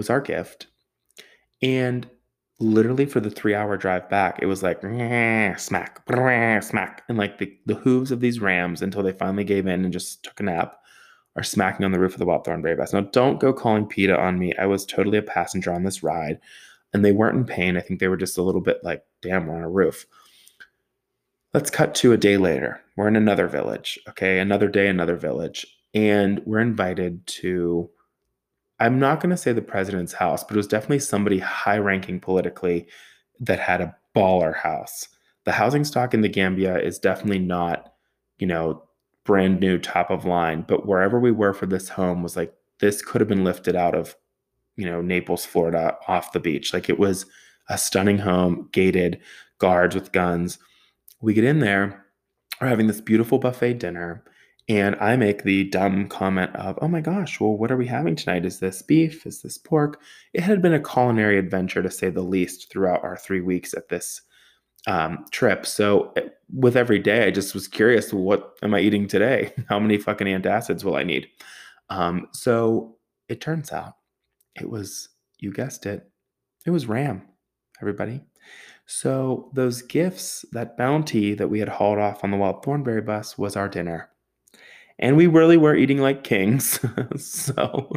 was 0.00 0.08
our 0.08 0.22
gift. 0.22 0.66
And 1.60 2.08
literally 2.58 3.04
for 3.04 3.20
the 3.20 3.30
three 3.30 3.54
hour 3.54 3.76
drive 3.76 4.08
back, 4.08 4.38
it 4.40 4.46
was 4.46 4.62
like 4.62 4.80
smack, 4.80 6.02
smack, 6.62 7.02
and 7.08 7.18
like 7.18 7.36
the, 7.36 7.54
the 7.66 7.74
hooves 7.74 8.10
of 8.10 8.20
these 8.20 8.40
rams 8.40 8.80
until 8.80 9.02
they 9.02 9.12
finally 9.12 9.44
gave 9.44 9.66
in 9.66 9.84
and 9.84 9.92
just 9.92 10.22
took 10.24 10.40
a 10.40 10.42
nap 10.44 10.76
are 11.36 11.42
smacking 11.42 11.84
on 11.84 11.92
the 11.92 12.00
roof 12.00 12.14
of 12.14 12.18
the 12.18 12.24
Wild 12.24 12.44
Thornberry 12.44 12.76
bus. 12.76 12.92
Now, 12.92 13.02
don't 13.02 13.40
go 13.40 13.52
calling 13.52 13.86
PETA 13.86 14.18
on 14.18 14.38
me. 14.38 14.54
I 14.58 14.66
was 14.66 14.86
totally 14.86 15.18
a 15.18 15.22
passenger 15.22 15.72
on 15.72 15.84
this 15.84 16.02
ride, 16.02 16.40
and 16.92 17.04
they 17.04 17.12
weren't 17.12 17.36
in 17.36 17.44
pain. 17.44 17.76
I 17.76 17.80
think 17.80 18.00
they 18.00 18.08
were 18.08 18.16
just 18.16 18.38
a 18.38 18.42
little 18.42 18.60
bit 18.60 18.78
like, 18.82 19.04
damn, 19.22 19.46
we're 19.46 19.56
on 19.56 19.62
a 19.62 19.70
roof. 19.70 20.06
Let's 21.52 21.70
cut 21.70 21.94
to 21.96 22.12
a 22.12 22.16
day 22.16 22.36
later. 22.36 22.80
We're 22.96 23.08
in 23.08 23.16
another 23.16 23.48
village. 23.48 23.98
Okay. 24.08 24.38
Another 24.38 24.68
day, 24.68 24.88
another 24.88 25.16
village. 25.16 25.66
And 25.94 26.40
we're 26.46 26.60
invited 26.60 27.26
to, 27.26 27.90
I'm 28.80 28.98
not 28.98 29.20
going 29.20 29.30
to 29.30 29.36
say 29.36 29.52
the 29.52 29.62
president's 29.62 30.14
house, 30.14 30.42
but 30.42 30.54
it 30.54 30.56
was 30.56 30.66
definitely 30.66 31.00
somebody 31.00 31.38
high 31.38 31.78
ranking 31.78 32.18
politically 32.18 32.88
that 33.38 33.60
had 33.60 33.80
a 33.80 33.94
baller 34.16 34.56
house. 34.56 35.08
The 35.44 35.52
housing 35.52 35.84
stock 35.84 36.14
in 36.14 36.22
the 36.22 36.28
Gambia 36.28 36.78
is 36.78 36.98
definitely 36.98 37.38
not, 37.38 37.92
you 38.38 38.46
know, 38.46 38.82
brand 39.24 39.60
new 39.60 39.78
top 39.78 40.10
of 40.10 40.24
line 40.24 40.64
but 40.66 40.86
wherever 40.86 41.20
we 41.20 41.30
were 41.30 41.52
for 41.52 41.66
this 41.66 41.90
home 41.90 42.22
was 42.22 42.36
like 42.36 42.54
this 42.80 43.02
could 43.02 43.20
have 43.20 43.28
been 43.28 43.44
lifted 43.44 43.76
out 43.76 43.94
of 43.94 44.16
you 44.76 44.84
know 44.84 45.00
naples 45.00 45.44
florida 45.44 45.96
off 46.08 46.32
the 46.32 46.40
beach 46.40 46.72
like 46.72 46.88
it 46.88 46.98
was 46.98 47.26
a 47.68 47.76
stunning 47.76 48.18
home 48.18 48.68
gated 48.72 49.20
guards 49.58 49.94
with 49.94 50.12
guns 50.12 50.58
we 51.20 51.34
get 51.34 51.44
in 51.44 51.60
there 51.60 52.06
we're 52.60 52.68
having 52.68 52.86
this 52.86 53.00
beautiful 53.00 53.38
buffet 53.38 53.74
dinner 53.74 54.24
and 54.68 54.96
i 55.00 55.16
make 55.16 55.42
the 55.42 55.64
dumb 55.70 56.08
comment 56.08 56.54
of 56.56 56.78
oh 56.82 56.88
my 56.88 57.00
gosh 57.00 57.40
well 57.40 57.56
what 57.56 57.70
are 57.70 57.76
we 57.76 57.86
having 57.86 58.14
tonight 58.14 58.44
is 58.44 58.60
this 58.60 58.82
beef 58.82 59.26
is 59.26 59.42
this 59.42 59.58
pork 59.58 60.00
it 60.32 60.42
had 60.42 60.62
been 60.62 60.74
a 60.74 60.82
culinary 60.82 61.38
adventure 61.38 61.82
to 61.82 61.90
say 61.90 62.10
the 62.10 62.20
least 62.20 62.70
throughout 62.70 63.02
our 63.02 63.16
three 63.16 63.40
weeks 63.40 63.74
at 63.74 63.88
this 63.88 64.22
um, 64.86 65.24
trip. 65.30 65.66
So 65.66 66.12
eh, 66.16 66.28
with 66.52 66.76
every 66.76 66.98
day, 66.98 67.26
I 67.26 67.30
just 67.30 67.54
was 67.54 67.68
curious, 67.68 68.12
what 68.12 68.56
am 68.62 68.74
I 68.74 68.80
eating 68.80 69.06
today? 69.06 69.52
How 69.68 69.78
many 69.78 69.98
fucking 69.98 70.26
antacids 70.26 70.84
will 70.84 70.96
I 70.96 71.02
need? 71.02 71.28
Um, 71.88 72.28
so 72.32 72.96
it 73.28 73.40
turns 73.40 73.72
out 73.72 73.94
it 74.60 74.68
was, 74.68 75.08
you 75.38 75.52
guessed 75.52 75.86
it, 75.86 76.08
it 76.66 76.70
was 76.70 76.86
ram, 76.86 77.22
everybody. 77.80 78.22
So 78.86 79.50
those 79.54 79.82
gifts, 79.82 80.44
that 80.52 80.76
bounty 80.76 81.34
that 81.34 81.48
we 81.48 81.60
had 81.60 81.68
hauled 81.68 81.98
off 81.98 82.24
on 82.24 82.30
the 82.30 82.36
Wild 82.36 82.64
Thornberry 82.64 83.02
bus 83.02 83.38
was 83.38 83.56
our 83.56 83.68
dinner. 83.68 84.09
And 85.00 85.16
we 85.16 85.26
really 85.26 85.56
were 85.56 85.74
eating 85.74 85.98
like 85.98 86.24
kings. 86.24 86.78
so 87.16 87.90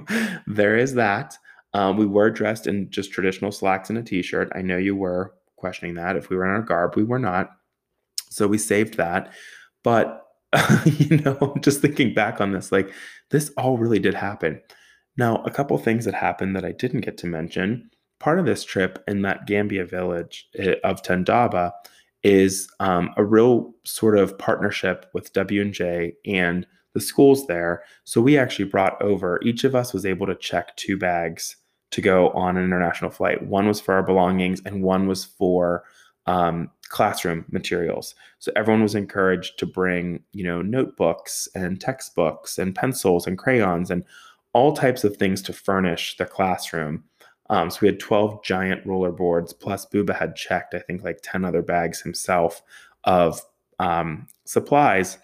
there 0.47 0.77
is 0.77 0.95
that. 0.95 1.37
Um, 1.73 1.97
we 1.97 2.05
were 2.05 2.29
dressed 2.29 2.65
in 2.65 2.89
just 2.89 3.11
traditional 3.11 3.51
slacks 3.51 3.89
and 3.89 3.99
a 3.99 4.03
t-shirt. 4.03 4.51
I 4.55 4.61
know 4.61 4.77
you 4.77 4.95
were 4.95 5.33
questioning 5.57 5.95
that. 5.95 6.15
If 6.15 6.29
we 6.29 6.37
were 6.37 6.45
in 6.45 6.51
our 6.51 6.61
garb, 6.61 6.95
we 6.95 7.03
were 7.03 7.19
not. 7.19 7.51
So 8.29 8.47
we 8.47 8.57
saved 8.57 8.95
that. 8.95 9.33
But, 9.83 10.25
you 10.85 11.17
know, 11.17 11.55
just 11.61 11.81
thinking 11.81 12.13
back 12.13 12.39
on 12.39 12.51
this, 12.51 12.71
like 12.71 12.91
this 13.31 13.51
all 13.57 13.77
really 13.77 13.99
did 13.99 14.13
happen. 14.13 14.61
Now, 15.17 15.43
a 15.43 15.51
couple 15.51 15.77
things 15.77 16.05
that 16.05 16.13
happened 16.13 16.55
that 16.55 16.65
I 16.65 16.71
didn't 16.71 17.01
get 17.01 17.17
to 17.19 17.27
mention. 17.27 17.89
Part 18.19 18.39
of 18.39 18.45
this 18.45 18.63
trip 18.63 19.03
in 19.07 19.21
that 19.23 19.45
Gambia 19.45 19.85
village 19.85 20.47
eh, 20.57 20.75
of 20.83 21.01
Tendaba 21.01 21.71
is 22.23 22.67
um, 22.79 23.13
a 23.17 23.23
real 23.23 23.73
sort 23.83 24.17
of 24.17 24.37
partnership 24.37 25.07
with 25.13 25.33
W&J 25.33 26.13
and 26.25 26.65
the 26.93 27.01
schools 27.01 27.47
there. 27.47 27.83
So 28.03 28.21
we 28.21 28.37
actually 28.37 28.65
brought 28.65 29.01
over, 29.01 29.39
each 29.43 29.63
of 29.63 29.75
us 29.75 29.93
was 29.93 30.05
able 30.05 30.27
to 30.27 30.35
check 30.35 30.75
two 30.75 30.97
bags 30.97 31.57
to 31.91 32.01
go 32.01 32.29
on 32.29 32.57
an 32.57 32.63
international 32.63 33.11
flight. 33.11 33.45
One 33.45 33.67
was 33.67 33.79
for 33.79 33.93
our 33.93 34.03
belongings, 34.03 34.61
and 34.65 34.81
one 34.81 35.07
was 35.07 35.25
for 35.25 35.83
um, 36.25 36.71
classroom 36.89 37.45
materials. 37.49 38.15
So 38.39 38.51
everyone 38.55 38.81
was 38.81 38.95
encouraged 38.95 39.59
to 39.59 39.65
bring, 39.65 40.23
you 40.31 40.43
know, 40.43 40.61
notebooks 40.61 41.47
and 41.55 41.79
textbooks 41.79 42.57
and 42.57 42.73
pencils 42.75 43.27
and 43.27 43.37
crayons 43.37 43.91
and 43.91 44.03
all 44.53 44.73
types 44.73 45.03
of 45.03 45.17
things 45.17 45.41
to 45.43 45.53
furnish 45.53 46.17
the 46.17 46.25
classroom. 46.25 47.03
Um, 47.49 47.69
so 47.69 47.79
we 47.81 47.87
had 47.87 47.99
12 47.99 48.43
giant 48.43 48.85
roller 48.85 49.11
boards, 49.11 49.53
plus 49.53 49.85
Booba 49.85 50.15
had 50.15 50.35
checked, 50.35 50.73
I 50.73 50.79
think, 50.79 51.03
like 51.03 51.19
10 51.23 51.43
other 51.43 51.61
bags 51.61 52.01
himself 52.01 52.61
of 53.03 53.41
um, 53.79 54.27
supplies. 54.45 55.17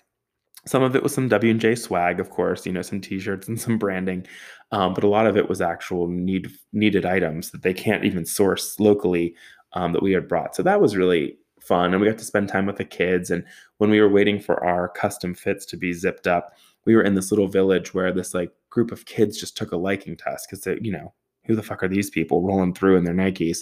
Some 0.69 0.83
of 0.83 0.95
it 0.95 1.01
was 1.01 1.15
some 1.15 1.27
W 1.29 1.51
and 1.51 1.59
J 1.59 1.73
swag, 1.73 2.19
of 2.19 2.29
course, 2.29 2.67
you 2.67 2.71
know, 2.71 2.83
some 2.83 3.01
T-shirts 3.01 3.47
and 3.47 3.59
some 3.59 3.79
branding, 3.79 4.27
um, 4.71 4.93
but 4.93 5.03
a 5.03 5.07
lot 5.07 5.25
of 5.25 5.35
it 5.35 5.49
was 5.49 5.61
actual 5.61 6.07
need 6.07 6.51
needed 6.73 7.05
items 7.07 7.49
that 7.49 7.63
they 7.63 7.73
can't 7.73 8.05
even 8.05 8.23
source 8.23 8.79
locally 8.79 9.35
um, 9.73 9.93
that 9.93 10.03
we 10.03 10.11
had 10.11 10.27
brought. 10.27 10.55
So 10.55 10.61
that 10.61 10.79
was 10.79 10.95
really 10.95 11.37
fun, 11.59 11.91
and 11.91 11.99
we 11.99 12.07
got 12.07 12.19
to 12.19 12.23
spend 12.25 12.49
time 12.49 12.67
with 12.67 12.77
the 12.77 12.85
kids. 12.85 13.31
And 13.31 13.43
when 13.79 13.89
we 13.89 13.99
were 13.99 14.09
waiting 14.09 14.39
for 14.39 14.63
our 14.63 14.89
custom 14.89 15.33
fits 15.33 15.65
to 15.67 15.77
be 15.77 15.91
zipped 15.91 16.27
up, 16.27 16.53
we 16.85 16.95
were 16.95 17.03
in 17.03 17.15
this 17.15 17.31
little 17.31 17.47
village 17.47 17.95
where 17.95 18.11
this 18.11 18.35
like 18.35 18.51
group 18.69 18.91
of 18.91 19.05
kids 19.05 19.39
just 19.39 19.57
took 19.57 19.71
a 19.71 19.77
liking 19.77 20.15
to 20.17 20.29
us 20.29 20.45
because 20.45 20.63
they, 20.63 20.77
you 20.81 20.91
know, 20.91 21.13
who 21.45 21.55
the 21.55 21.63
fuck 21.63 21.81
are 21.81 21.87
these 21.87 22.11
people 22.11 22.43
rolling 22.43 22.75
through 22.75 22.95
in 22.95 23.05
their 23.05 23.15
Nikes? 23.15 23.59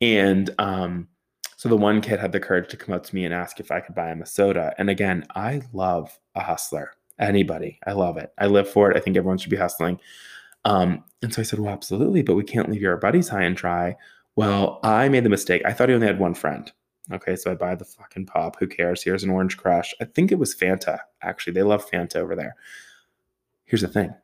And 0.00 0.50
um, 0.58 1.06
so 1.60 1.68
the 1.68 1.76
one 1.76 2.00
kid 2.00 2.18
had 2.18 2.32
the 2.32 2.40
courage 2.40 2.70
to 2.70 2.76
come 2.78 2.94
up 2.94 3.04
to 3.04 3.14
me 3.14 3.26
and 3.26 3.34
ask 3.34 3.60
if 3.60 3.70
I 3.70 3.80
could 3.80 3.94
buy 3.94 4.10
him 4.10 4.22
a 4.22 4.26
soda. 4.26 4.72
And 4.78 4.88
again, 4.88 5.26
I 5.36 5.60
love 5.74 6.18
a 6.34 6.40
hustler. 6.40 6.92
Anybody, 7.18 7.78
I 7.86 7.92
love 7.92 8.16
it. 8.16 8.32
I 8.38 8.46
live 8.46 8.66
for 8.66 8.90
it. 8.90 8.96
I 8.96 9.00
think 9.00 9.14
everyone 9.14 9.36
should 9.36 9.50
be 9.50 9.58
hustling. 9.58 10.00
Um, 10.64 11.04
and 11.20 11.34
so 11.34 11.42
I 11.42 11.44
said, 11.44 11.58
Well, 11.58 11.70
absolutely, 11.70 12.22
but 12.22 12.34
we 12.34 12.44
can't 12.44 12.70
leave 12.70 12.80
your 12.80 12.96
buddies 12.96 13.28
high 13.28 13.42
and 13.42 13.54
dry. 13.54 13.98
Well, 14.36 14.80
I 14.82 15.10
made 15.10 15.22
the 15.22 15.28
mistake. 15.28 15.60
I 15.66 15.74
thought 15.74 15.90
he 15.90 15.94
only 15.94 16.06
had 16.06 16.18
one 16.18 16.32
friend. 16.32 16.72
Okay, 17.12 17.36
so 17.36 17.50
I 17.50 17.56
buy 17.56 17.74
the 17.74 17.84
fucking 17.84 18.24
pop. 18.24 18.58
Who 18.58 18.66
cares? 18.66 19.02
Here's 19.02 19.22
an 19.22 19.28
orange 19.28 19.58
crush. 19.58 19.94
I 20.00 20.06
think 20.06 20.32
it 20.32 20.38
was 20.38 20.54
Fanta, 20.54 21.00
actually. 21.20 21.52
They 21.52 21.62
love 21.62 21.86
Fanta 21.90 22.16
over 22.16 22.34
there. 22.34 22.56
Here's 23.66 23.82
the 23.82 23.88
thing 23.88 24.14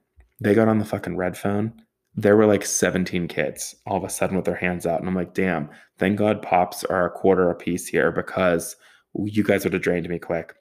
they 0.40 0.54
got 0.54 0.68
on 0.68 0.78
the 0.78 0.86
fucking 0.86 1.18
red 1.18 1.36
phone. 1.36 1.82
There 2.16 2.36
were 2.36 2.46
like 2.46 2.64
17 2.64 3.28
kids 3.28 3.76
all 3.86 3.98
of 3.98 4.04
a 4.04 4.08
sudden 4.08 4.36
with 4.36 4.46
their 4.46 4.56
hands 4.56 4.86
out. 4.86 5.00
And 5.00 5.08
I'm 5.08 5.14
like, 5.14 5.34
damn, 5.34 5.68
thank 5.98 6.16
God 6.16 6.42
pops 6.42 6.82
are 6.84 7.06
a 7.06 7.10
quarter 7.10 7.50
a 7.50 7.54
piece 7.54 7.86
here 7.86 8.10
because 8.10 8.76
you 9.24 9.42
guys 9.42 9.64
would 9.64 9.74
have 9.74 9.82
drained 9.82 10.08
me 10.08 10.18
quick. 10.18 10.54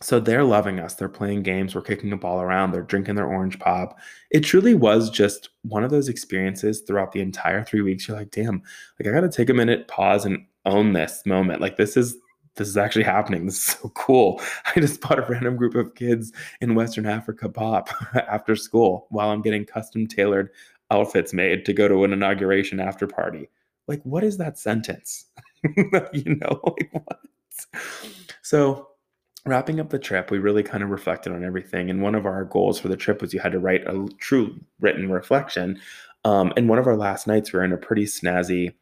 So 0.00 0.20
they're 0.20 0.44
loving 0.44 0.80
us. 0.80 0.94
They're 0.94 1.08
playing 1.08 1.44
games. 1.44 1.74
We're 1.74 1.82
kicking 1.82 2.12
a 2.12 2.16
ball 2.16 2.40
around. 2.40 2.72
They're 2.72 2.82
drinking 2.82 3.14
their 3.14 3.26
orange 3.26 3.58
pop. 3.58 3.98
It 4.30 4.40
truly 4.40 4.74
was 4.74 5.08
just 5.08 5.50
one 5.62 5.84
of 5.84 5.90
those 5.90 6.08
experiences 6.08 6.80
throughout 6.80 7.12
the 7.12 7.20
entire 7.20 7.64
three 7.64 7.80
weeks. 7.80 8.06
You're 8.06 8.16
like, 8.16 8.30
damn, 8.30 8.62
like 8.98 9.08
I 9.08 9.12
got 9.12 9.20
to 9.20 9.34
take 9.34 9.50
a 9.50 9.54
minute, 9.54 9.88
pause, 9.88 10.26
and 10.26 10.44
own 10.66 10.92
this 10.92 11.22
moment. 11.24 11.60
Like 11.60 11.76
this 11.76 11.96
is 11.96 12.16
this 12.56 12.68
is 12.68 12.76
actually 12.76 13.04
happening. 13.04 13.46
This 13.46 13.56
is 13.56 13.62
so 13.62 13.88
cool. 13.90 14.40
I 14.76 14.80
just 14.80 15.00
bought 15.00 15.18
a 15.18 15.26
random 15.28 15.56
group 15.56 15.74
of 15.74 15.94
kids 15.94 16.32
in 16.60 16.74
Western 16.74 17.06
Africa 17.06 17.48
pop 17.48 17.90
after 18.14 18.54
school 18.56 19.06
while 19.10 19.30
I'm 19.30 19.42
getting 19.42 19.64
custom 19.64 20.06
tailored 20.06 20.50
outfits 20.90 21.32
made 21.32 21.64
to 21.64 21.72
go 21.72 21.88
to 21.88 22.04
an 22.04 22.12
inauguration 22.12 22.80
after 22.80 23.06
party. 23.06 23.48
Like, 23.86 24.02
what 24.04 24.24
is 24.24 24.38
that 24.38 24.58
sentence? 24.58 25.26
you 26.12 26.36
know, 26.36 26.60
like 26.64 26.90
what? 26.92 27.20
So 28.42 28.88
wrapping 29.46 29.80
up 29.80 29.90
the 29.90 29.98
trip, 29.98 30.30
we 30.30 30.38
really 30.38 30.62
kind 30.62 30.82
of 30.82 30.90
reflected 30.90 31.32
on 31.32 31.44
everything. 31.44 31.90
And 31.90 32.02
one 32.02 32.14
of 32.14 32.26
our 32.26 32.44
goals 32.44 32.78
for 32.78 32.88
the 32.88 32.96
trip 32.96 33.20
was 33.20 33.34
you 33.34 33.40
had 33.40 33.52
to 33.52 33.58
write 33.58 33.86
a 33.86 34.08
true 34.18 34.58
written 34.80 35.10
reflection. 35.10 35.80
Um, 36.24 36.52
and 36.56 36.68
one 36.68 36.78
of 36.78 36.86
our 36.86 36.96
last 36.96 37.26
nights, 37.26 37.52
we 37.52 37.58
were 37.58 37.64
in 37.64 37.72
a 37.72 37.76
pretty 37.76 38.04
snazzy 38.04 38.72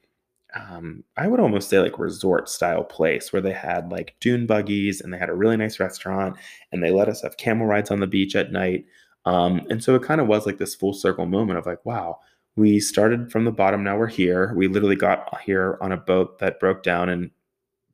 um, 0.54 1.04
I 1.16 1.28
would 1.28 1.40
almost 1.40 1.68
say 1.68 1.78
like 1.78 1.98
resort 1.98 2.48
style 2.48 2.84
place 2.84 3.32
where 3.32 3.42
they 3.42 3.52
had 3.52 3.90
like 3.90 4.16
dune 4.20 4.46
buggies 4.46 5.00
and 5.00 5.12
they 5.12 5.18
had 5.18 5.30
a 5.30 5.34
really 5.34 5.56
nice 5.56 5.80
restaurant 5.80 6.36
and 6.70 6.82
they 6.82 6.90
let 6.90 7.08
us 7.08 7.22
have 7.22 7.36
camel 7.36 7.66
rides 7.66 7.90
on 7.90 8.00
the 8.00 8.06
beach 8.06 8.36
at 8.36 8.52
night. 8.52 8.84
Um, 9.24 9.62
and 9.70 9.82
so 9.82 9.94
it 9.94 10.02
kind 10.02 10.20
of 10.20 10.26
was 10.26 10.46
like 10.46 10.58
this 10.58 10.74
full 10.74 10.92
circle 10.92 11.26
moment 11.26 11.58
of 11.58 11.66
like, 11.66 11.84
wow, 11.84 12.18
we 12.56 12.80
started 12.80 13.30
from 13.30 13.44
the 13.44 13.52
bottom, 13.52 13.82
now 13.82 13.96
we're 13.96 14.06
here. 14.06 14.52
We 14.54 14.68
literally 14.68 14.96
got 14.96 15.40
here 15.42 15.78
on 15.80 15.92
a 15.92 15.96
boat 15.96 16.38
that 16.40 16.60
broke 16.60 16.82
down 16.82 17.08
and 17.08 17.30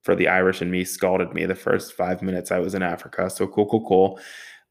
for 0.02 0.16
the 0.16 0.28
Irish 0.28 0.60
and 0.60 0.70
me 0.70 0.84
scalded 0.84 1.34
me 1.34 1.44
the 1.44 1.54
first 1.54 1.92
five 1.92 2.22
minutes 2.22 2.50
I 2.50 2.58
was 2.60 2.74
in 2.74 2.82
Africa. 2.82 3.28
So 3.30 3.46
cool, 3.46 3.66
cool, 3.66 3.86
cool. 3.86 4.20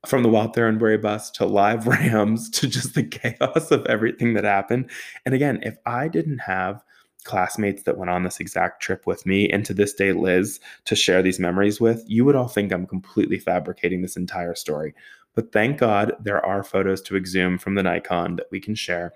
From 0.06 0.24
the 0.24 0.30
Wild 0.30 0.56
Thornberry 0.56 0.98
bus 0.98 1.30
to 1.32 1.46
live 1.46 1.88
rams 1.88 2.50
to 2.52 2.68
just 2.68 2.96
the 2.96 3.04
chaos 3.04 3.72
of 3.72 3.86
everything 3.86 4.34
that 4.34 4.44
happened. 4.44 4.90
And 5.26 5.36
again, 5.36 5.60
if 5.64 5.78
I 5.86 6.08
didn't 6.08 6.40
have 6.40 6.84
classmates 7.24 7.84
that 7.84 7.98
went 7.98 8.10
on 8.10 8.24
this 8.24 8.40
exact 8.40 8.82
trip 8.82 9.06
with 9.06 9.26
me, 9.26 9.50
and 9.50 9.66
to 9.66 9.74
this 9.74 9.94
day, 9.94 10.14
Liz, 10.14 10.60
to 10.86 10.96
share 10.96 11.22
these 11.22 11.40
memories 11.40 11.80
with, 11.82 12.04
you 12.08 12.24
would 12.26 12.36
all 12.36 12.48
think 12.48 12.72
I'm 12.72 12.88
completely 12.88 13.38
fabricating 13.38 14.02
this 14.02 14.18
entire 14.18 14.56
story. 14.56 14.96
But 15.38 15.52
thank 15.52 15.78
God 15.78 16.14
there 16.20 16.44
are 16.44 16.64
photos 16.64 17.00
to 17.04 17.16
exhume 17.16 17.60
from 17.60 17.76
the 17.76 17.84
Nikon 17.84 18.38
that 18.38 18.48
we 18.50 18.60
can 18.60 18.74
share. 18.74 19.14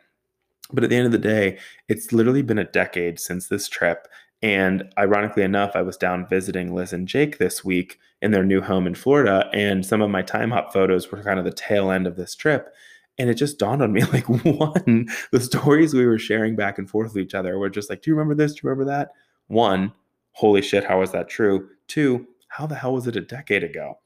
But 0.71 0.83
at 0.83 0.91
the 0.91 0.95
end 0.95 1.07
of 1.07 1.11
the 1.11 1.17
day, 1.17 1.57
it's 1.89 2.13
literally 2.13 2.43
been 2.43 2.59
a 2.59 2.63
decade 2.63 3.19
since 3.19 3.47
this 3.47 3.67
trip. 3.67 4.07
And 4.43 4.83
ironically 4.99 5.41
enough, 5.41 5.71
I 5.73 5.81
was 5.81 5.97
down 5.97 6.27
visiting 6.27 6.75
Liz 6.75 6.93
and 6.93 7.07
Jake 7.07 7.39
this 7.39 7.65
week 7.65 7.97
in 8.21 8.29
their 8.29 8.43
new 8.43 8.61
home 8.61 8.85
in 8.85 8.93
Florida. 8.93 9.49
And 9.51 9.83
some 9.83 9.99
of 9.99 10.11
my 10.11 10.21
time 10.21 10.51
hop 10.51 10.71
photos 10.71 11.11
were 11.11 11.23
kind 11.23 11.39
of 11.39 11.45
the 11.45 11.51
tail 11.51 11.89
end 11.89 12.05
of 12.05 12.17
this 12.17 12.35
trip. 12.35 12.71
And 13.17 13.27
it 13.27 13.33
just 13.33 13.57
dawned 13.57 13.81
on 13.81 13.91
me 13.91 14.03
like, 14.13 14.29
one, 14.29 15.09
the 15.31 15.39
stories 15.39 15.95
we 15.95 16.05
were 16.05 16.19
sharing 16.19 16.55
back 16.55 16.77
and 16.77 16.87
forth 16.87 17.15
with 17.15 17.23
each 17.23 17.33
other 17.33 17.57
were 17.57 17.67
just 17.67 17.89
like, 17.89 18.03
do 18.03 18.11
you 18.11 18.15
remember 18.15 18.35
this? 18.35 18.53
Do 18.53 18.59
you 18.63 18.69
remember 18.69 18.91
that? 18.91 19.09
One, 19.47 19.91
holy 20.33 20.61
shit, 20.61 20.83
how 20.83 21.01
is 21.01 21.13
that 21.13 21.29
true? 21.29 21.67
Two, 21.87 22.27
how 22.49 22.67
the 22.67 22.75
hell 22.75 22.93
was 22.93 23.07
it 23.07 23.15
a 23.15 23.21
decade 23.21 23.63
ago? 23.63 23.97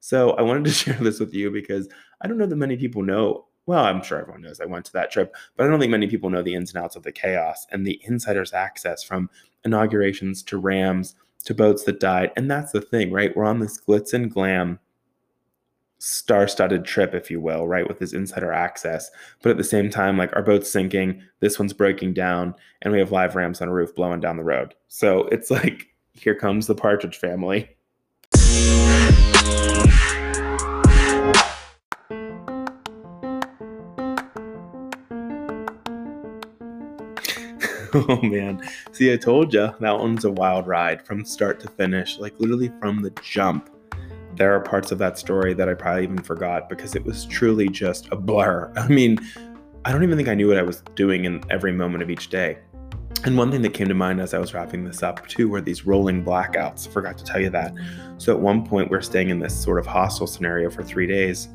So 0.00 0.32
I 0.32 0.42
wanted 0.42 0.64
to 0.64 0.70
share 0.72 0.94
this 0.94 1.20
with 1.20 1.32
you 1.34 1.50
because 1.50 1.88
I 2.20 2.28
don't 2.28 2.38
know 2.38 2.46
that 2.46 2.56
many 2.56 2.76
people 2.76 3.02
know. 3.02 3.46
Well, 3.66 3.84
I'm 3.84 4.02
sure 4.02 4.18
everyone 4.18 4.42
knows 4.42 4.60
I 4.60 4.64
went 4.64 4.86
to 4.86 4.92
that 4.94 5.12
trip, 5.12 5.34
but 5.56 5.64
I 5.64 5.68
don't 5.68 5.78
think 5.78 5.92
many 5.92 6.08
people 6.08 6.30
know 6.30 6.42
the 6.42 6.54
ins 6.54 6.74
and 6.74 6.82
outs 6.82 6.96
of 6.96 7.04
the 7.04 7.12
chaos 7.12 7.66
and 7.70 7.86
the 7.86 8.00
insider's 8.04 8.52
access 8.52 9.04
from 9.04 9.30
inaugurations 9.64 10.42
to 10.44 10.58
rams 10.58 11.14
to 11.44 11.54
boats 11.54 11.84
that 11.84 12.00
died. 12.00 12.32
And 12.36 12.50
that's 12.50 12.72
the 12.72 12.80
thing, 12.80 13.12
right? 13.12 13.34
We're 13.36 13.44
on 13.44 13.60
this 13.60 13.80
glitz 13.80 14.12
and 14.12 14.30
glam 14.30 14.80
star-studded 15.98 16.84
trip, 16.84 17.14
if 17.14 17.30
you 17.30 17.40
will, 17.40 17.68
right, 17.68 17.86
with 17.86 17.98
this 17.98 18.14
insider 18.14 18.52
access. 18.52 19.10
But 19.42 19.50
at 19.50 19.56
the 19.58 19.64
same 19.64 19.90
time, 19.90 20.16
like 20.16 20.34
our 20.34 20.42
boat's 20.42 20.72
sinking, 20.72 21.22
this 21.40 21.58
one's 21.58 21.74
breaking 21.74 22.14
down, 22.14 22.54
and 22.82 22.92
we 22.92 22.98
have 22.98 23.12
live 23.12 23.36
rams 23.36 23.60
on 23.60 23.68
a 23.68 23.72
roof 23.72 23.94
blowing 23.94 24.20
down 24.20 24.36
the 24.36 24.42
road. 24.42 24.74
So 24.88 25.26
it's 25.26 25.50
like, 25.50 25.88
here 26.12 26.34
comes 26.34 26.66
the 26.66 26.74
Partridge 26.74 27.18
family. 27.18 27.68
oh 38.08 38.20
man. 38.22 38.62
See, 38.92 39.12
I 39.12 39.16
told 39.16 39.52
you 39.52 39.72
that 39.80 39.98
one's 39.98 40.24
a 40.24 40.30
wild 40.30 40.66
ride 40.66 41.04
from 41.04 41.24
start 41.24 41.60
to 41.60 41.68
finish, 41.68 42.18
like 42.18 42.38
literally 42.38 42.72
from 42.80 43.02
the 43.02 43.10
jump 43.22 43.70
there 44.36 44.54
are 44.54 44.60
parts 44.60 44.92
of 44.92 44.98
that 44.98 45.18
story 45.18 45.54
that 45.54 45.68
I 45.68 45.74
probably 45.74 46.04
even 46.04 46.22
forgot 46.22 46.68
because 46.68 46.94
it 46.94 47.04
was 47.04 47.26
truly 47.26 47.68
just 47.68 48.08
a 48.10 48.16
blur. 48.16 48.72
I 48.76 48.88
mean, 48.88 49.18
I 49.84 49.92
don't 49.92 50.02
even 50.02 50.16
think 50.16 50.28
I 50.28 50.34
knew 50.34 50.48
what 50.48 50.56
I 50.56 50.62
was 50.62 50.82
doing 50.94 51.24
in 51.24 51.42
every 51.50 51.72
moment 51.72 52.02
of 52.02 52.10
each 52.10 52.28
day. 52.28 52.58
And 53.24 53.36
one 53.36 53.50
thing 53.50 53.60
that 53.62 53.74
came 53.74 53.88
to 53.88 53.94
mind 53.94 54.20
as 54.20 54.32
I 54.32 54.38
was 54.38 54.54
wrapping 54.54 54.84
this 54.84 55.02
up 55.02 55.26
too 55.26 55.48
were 55.48 55.60
these 55.60 55.84
rolling 55.84 56.24
blackouts. 56.24 56.88
I 56.88 56.90
forgot 56.90 57.18
to 57.18 57.24
tell 57.24 57.40
you 57.40 57.50
that. 57.50 57.74
So 58.18 58.34
at 58.34 58.40
one 58.40 58.64
point, 58.64 58.90
we're 58.90 59.02
staying 59.02 59.28
in 59.28 59.40
this 59.40 59.54
sort 59.54 59.78
of 59.78 59.86
hostel 59.86 60.26
scenario 60.26 60.70
for 60.70 60.82
three 60.82 61.06
days, 61.06 61.48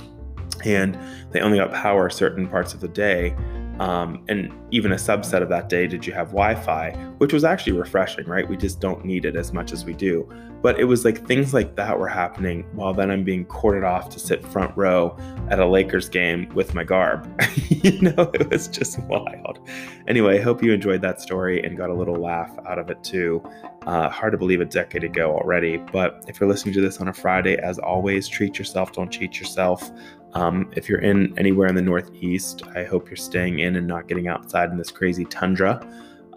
and 0.63 0.97
they 1.31 1.39
only 1.39 1.57
got 1.57 1.73
power 1.73 2.09
certain 2.09 2.47
parts 2.47 2.73
of 2.73 2.81
the 2.81 2.87
day. 2.87 3.35
Um, 3.79 4.23
and 4.27 4.51
even 4.71 4.91
a 4.91 4.95
subset 4.95 5.41
of 5.41 5.49
that 5.49 5.69
day, 5.69 5.87
did 5.87 6.05
you 6.05 6.13
have 6.13 6.27
Wi 6.27 6.55
Fi, 6.55 6.91
which 7.17 7.33
was 7.33 7.43
actually 7.43 7.73
refreshing, 7.73 8.25
right? 8.25 8.47
We 8.47 8.57
just 8.57 8.79
don't 8.79 9.03
need 9.05 9.25
it 9.25 9.35
as 9.35 9.53
much 9.53 9.71
as 9.71 9.85
we 9.85 9.93
do. 9.93 10.29
But 10.61 10.79
it 10.79 10.85
was 10.85 11.05
like 11.05 11.27
things 11.27 11.53
like 11.53 11.75
that 11.75 11.99
were 11.99 12.07
happening 12.07 12.65
while 12.73 12.93
then 12.93 13.11
I'm 13.11 13.23
being 13.23 13.45
courted 13.45 13.83
off 13.83 14.09
to 14.09 14.19
sit 14.19 14.43
front 14.43 14.75
row 14.75 15.15
at 15.49 15.59
a 15.59 15.65
Lakers 15.65 16.09
game 16.09 16.49
with 16.55 16.73
my 16.73 16.83
garb. 16.83 17.29
you 17.67 18.01
know, 18.01 18.31
it 18.33 18.49
was 18.49 18.67
just 18.67 18.97
wild. 19.01 19.59
Anyway, 20.07 20.39
I 20.39 20.41
hope 20.41 20.63
you 20.63 20.73
enjoyed 20.73 21.01
that 21.01 21.21
story 21.21 21.63
and 21.63 21.77
got 21.77 21.91
a 21.91 21.93
little 21.93 22.15
laugh 22.15 22.57
out 22.67 22.79
of 22.79 22.89
it 22.89 23.03
too. 23.03 23.43
Uh, 23.85 24.09
hard 24.09 24.31
to 24.31 24.37
believe 24.39 24.59
a 24.59 24.65
decade 24.65 25.03
ago 25.03 25.35
already. 25.37 25.77
But 25.77 26.25
if 26.27 26.39
you're 26.39 26.49
listening 26.49 26.73
to 26.73 26.81
this 26.81 26.99
on 26.99 27.09
a 27.09 27.13
Friday, 27.13 27.57
as 27.57 27.77
always, 27.77 28.27
treat 28.27 28.57
yourself, 28.57 28.91
don't 28.91 29.11
cheat 29.11 29.37
yourself. 29.39 29.91
Um, 30.35 30.69
if 30.75 30.87
you're 30.87 30.99
in 30.99 31.37
anywhere 31.39 31.67
in 31.67 31.75
the 31.75 31.81
Northeast, 31.81 32.63
I 32.75 32.83
hope 32.83 33.09
you're 33.09 33.15
staying 33.15 33.59
in 33.59 33.77
and 33.77 33.87
not 33.87 34.07
getting 34.07 34.27
outside 34.27 34.69
in 34.69 34.77
this 34.77 34.91
crazy 34.91 35.25
tundra. 35.25 35.81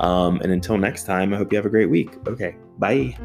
Um, 0.01 0.41
and 0.41 0.53
until 0.53 0.79
next 0.79 1.05
time, 1.05 1.35
I 1.35 1.37
hope 1.37 1.53
you 1.53 1.57
have 1.57 1.67
a 1.67 1.71
great 1.71 1.91
week. 1.91 2.17
Okay, 2.27 2.57
bye. 2.79 3.17